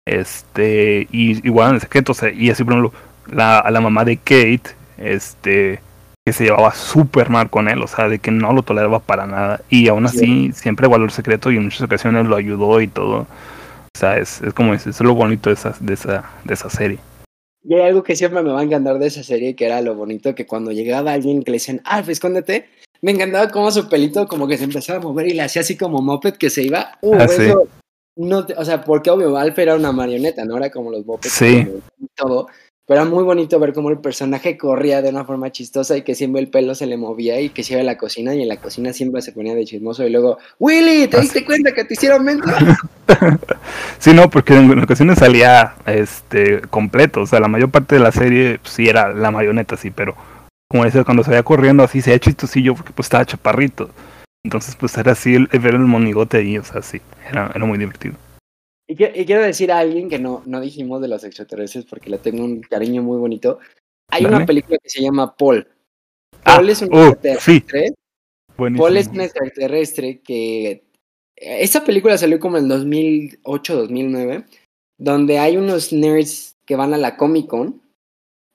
[0.06, 2.94] este y igual en secreto, o sea, y así por ejemplo
[3.32, 5.82] la, a la mamá de Kate, este
[6.26, 9.26] que se llevaba súper mal con él, o sea, de que no lo toleraba para
[9.26, 9.62] nada.
[9.70, 13.22] Y aún así, siempre guardó el secreto y en muchas ocasiones lo ayudó y todo.
[13.22, 17.00] O sea, es, es como es, lo bonito de esa, de, esa, de esa serie.
[17.64, 19.96] Y hay algo que siempre me va a encantar de esa serie, que era lo
[19.96, 22.70] bonito, que cuando llegaba alguien que le decían, Alf, escóndete,
[23.02, 25.78] me encantaba como su pelito como que se empezaba a mover y le hacía así
[25.78, 26.97] como moped que se iba.
[27.02, 27.43] Uh, Ah, sí.
[27.43, 27.68] eso
[28.18, 30.58] no te- o sea, porque obvio, Alf era una marioneta, ¿no?
[30.58, 31.68] Era como los mopeds Sí.
[32.00, 32.47] y todo.
[32.86, 36.16] Pero era muy bonito ver cómo el personaje corría de una forma chistosa y que
[36.16, 38.47] siempre el pelo se le movía y que se iba a la cocina y en
[38.50, 41.86] la cocina siempre se ponía de chismoso y luego, Willy, ¿te Ah, diste cuenta que
[41.86, 42.52] te hicieron mentir?
[44.00, 48.12] Sí, no, porque en ocasiones salía este completo, o sea, la mayor parte de la
[48.12, 50.16] serie pues, sí era la marioneta, sí, pero
[50.70, 53.89] como decía, cuando se veía corriendo así, se veía chistosillo porque pues estaba chaparrito.
[54.45, 57.78] Entonces pues era así el, ver el monigote ahí, o sea, sí, era, era muy
[57.78, 58.15] divertido.
[58.88, 62.09] Y, que- y quiero decir a alguien que no, no dijimos de los extraterrestres porque
[62.09, 63.59] le tengo un cariño muy bonito.
[64.11, 64.38] Hay Dale.
[64.38, 65.67] una película que se llama Paul.
[66.43, 67.93] Ah, Paul es un uh, extraterrestre.
[68.57, 68.84] Buenísimo.
[68.86, 70.84] Paul es un extraterrestre que...
[71.36, 74.45] Esta película salió como en 2008-2009,
[74.97, 77.82] donde hay unos nerds que van a la Comic Con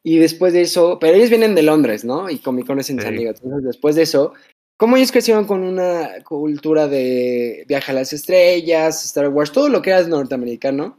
[0.06, 2.28] y después de eso, pero ellos vienen de Londres, ¿no?
[2.30, 3.04] Y Comic Con es en Sí.
[3.04, 3.30] San Diego.
[3.30, 4.34] Entonces, después de eso,
[4.76, 9.80] como ellos crecieron con una cultura de viaje a las estrellas, Star Wars, todo lo
[9.80, 10.98] que era norteamericano,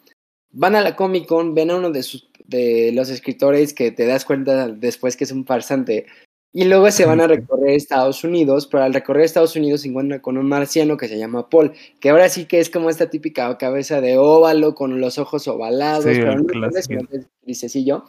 [0.51, 4.05] van a la Comic Con, ven a uno de, sus, de los escritores que te
[4.07, 6.07] das cuenta después que es un farsante,
[6.51, 10.21] y luego se van a recorrer Estados Unidos, pero al recorrer Estados Unidos se encuentran
[10.21, 13.57] con un marciano que se llama Paul, que ahora sí que es como esta típica
[13.57, 16.87] cabeza de óvalo con los ojos ovalados, Sí, pero no es
[17.43, 18.05] grisecillo.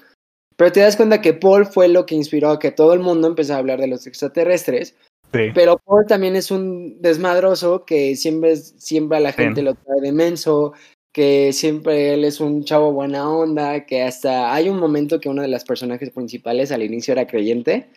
[0.57, 3.29] Pero te das cuenta que Paul fue lo que inspiró a que todo el mundo
[3.29, 4.95] empezara a hablar de los extraterrestres,
[5.33, 5.51] Sí.
[5.55, 9.43] pero Paul también es un desmadroso que siempre, siempre a la Sí.
[9.43, 10.73] gente lo trae de menso,
[11.13, 15.43] que siempre él es un chavo buena onda, que hasta hay un momento que uno
[15.43, 17.89] de los personajes principales al inicio era creyente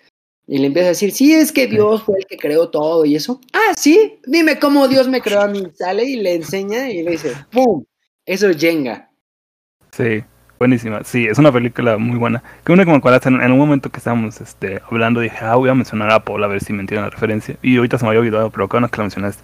[0.48, 3.16] y le empieza a decir, sí, es que Dios fue el que creó todo y
[3.16, 3.40] eso.
[3.54, 5.64] Ah, sí, dime cómo Dios me creó a mí.
[5.76, 7.84] Sale y le enseña y le dice, ¡pum!
[8.26, 9.12] Eso es Jenga.
[9.96, 10.24] Sí,
[10.60, 11.04] buenísima.
[11.04, 12.44] Sí, es una película muy buena.
[12.64, 15.56] Que una que me acuerdas, en, en un momento que estábamos este, hablando, dije, ah,
[15.56, 17.56] voy a mencionar a Paul a ver si me entienden la referencia.
[17.62, 19.44] Y ahorita se me había olvidado, pero cada vez que la mencionaste.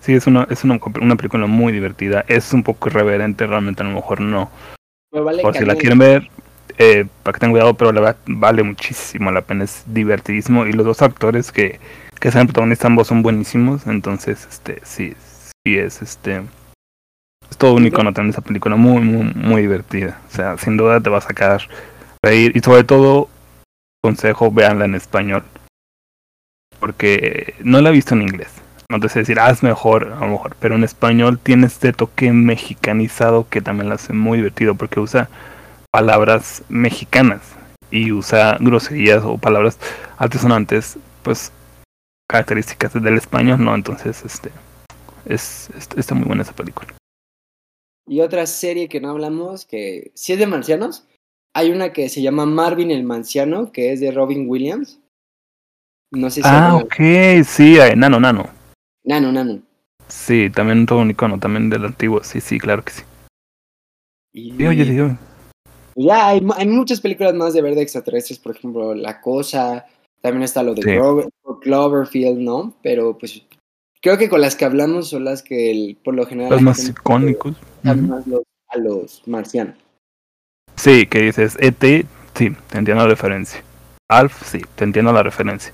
[0.00, 2.24] Sí, es una, es una, una película muy divertida.
[2.28, 4.50] Es un poco irreverente, realmente a lo mejor no.
[5.12, 6.28] Me vale Por si la quieren ver,
[6.78, 9.64] eh, para que tengan cuidado, pero la verdad vale muchísimo la pena.
[9.64, 10.66] Es divertidísimo.
[10.66, 11.78] Y los dos actores que,
[12.18, 13.86] que sean protagonistas ambos son buenísimos.
[13.86, 15.14] Entonces, este, sí,
[15.64, 16.42] sí es este.
[17.52, 20.18] Es todo un icono también esa película, muy, muy, muy divertida.
[20.26, 21.60] O sea, sin duda te va a sacar
[22.24, 22.56] reír.
[22.56, 23.28] Y sobre todo,
[24.02, 25.44] consejo, véanla en español.
[26.80, 28.48] Porque no la he visto en inglés.
[28.90, 30.56] No te sé decir, ah, mejor, a lo mejor.
[30.60, 34.74] Pero en español tiene este toque mexicanizado que también la hace muy divertido.
[34.74, 35.28] Porque usa
[35.92, 37.42] palabras mexicanas.
[37.90, 39.78] Y usa groserías o palabras
[40.16, 41.52] altisonantes, pues
[42.30, 43.74] características del español, ¿no?
[43.74, 44.50] Entonces, este.
[45.26, 46.88] Es, es- está muy buena esa película.
[48.06, 51.06] Y otra serie que no hablamos, que si es de marcianos,
[51.54, 55.00] hay una que se llama Marvin el Marciano, que es de Robin Williams.
[56.10, 56.48] No sé si...
[56.50, 56.94] Ah, ok,
[57.44, 58.48] sí, eh, Nano, Nano.
[59.04, 59.62] Nano, nano.
[60.08, 63.02] Sí, también todo un icono, también del antiguo, sí, sí, claro que sí.
[64.34, 65.16] Y, Sí, oye, sí, oye.
[65.96, 69.86] ya hay, hay muchas películas más de ver de extraterrestres, por ejemplo, La Cosa,
[70.20, 70.88] también está lo de Sí.
[70.90, 71.28] Clover-
[71.62, 72.74] Cloverfield, ¿no?
[72.82, 73.42] Pero pues
[74.02, 76.50] creo que con las que hablamos son las que el- por lo general...
[76.50, 77.54] los más icónicos.
[77.82, 79.76] más los- a los marcianos.
[80.76, 83.62] Sí, que dices, ET, sí, te entiendo la referencia.
[84.10, 85.72] Alf, sí, te entiendo la referencia.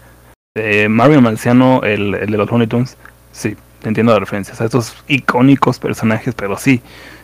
[0.57, 2.97] Eh, Mario Marciano, el, el de los Looney Tunes,
[3.33, 4.55] sí, te entiendo la referencia.
[4.55, 6.81] O sea, estos icónicos personajes, pero sí,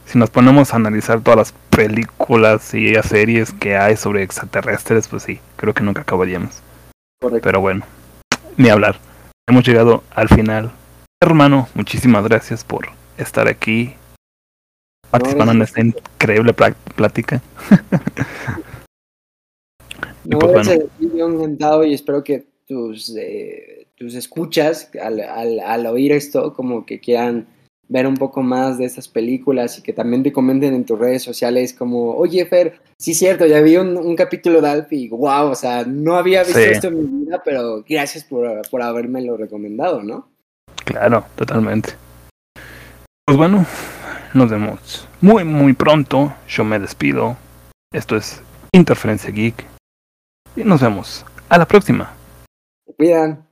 [0.06, 5.24] si nos ponemos a analizar todas las películas y series que hay sobre extraterrestres, pues
[5.24, 6.62] sí, creo que nunca acabaríamos.
[7.20, 7.42] Correcto.
[7.44, 7.84] Pero bueno,
[8.56, 8.98] ni hablar.
[9.48, 10.70] Hemos llegado al final.
[11.24, 13.94] Hermano, muchísimas gracias por estar aquí
[15.10, 17.40] participando en esta increíble plática.
[20.26, 20.66] No, pues,
[20.98, 26.86] yo encantado y espero que tus, eh, tus escuchas al, al, al oír esto como
[26.86, 27.46] que quieran
[27.88, 31.22] ver un poco más de estas películas y que también te comenten en tus redes
[31.22, 35.10] sociales como, oye Fer, sí es cierto, ya vi un, un capítulo de Alf y
[35.10, 36.70] wow, o sea, no había visto Sí.
[36.70, 40.33] esto en mi vida, pero gracias por, por haberme lo recomendado, ¿no?
[40.84, 41.94] Claro, totalmente.
[43.26, 43.64] Pues bueno,
[44.34, 46.34] nos vemos muy muy pronto.
[46.48, 47.36] Yo me despido.
[47.92, 49.64] Esto es Interferencia Geek.
[50.56, 51.24] Y nos vemos.
[51.48, 52.12] A la próxima.
[52.96, 53.46] Cuidan.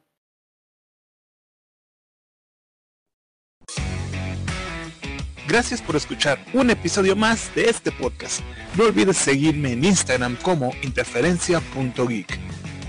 [5.48, 8.40] Gracias por escuchar un episodio más de este podcast.
[8.76, 12.40] No olvides seguirme en Instagram como interferencia.geek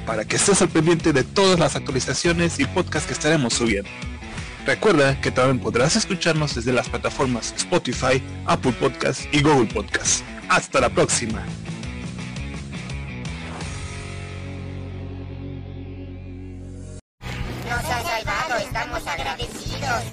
[0.06, 3.90] para que estés al pendiente de todas las actualizaciones y podcasts que estaremos subiendo.
[4.66, 10.24] Recuerda que también podrás escucharnos desde las plataformas Spotify, Apple Podcasts y Google Podcasts.
[10.48, 11.44] Hasta la próxima.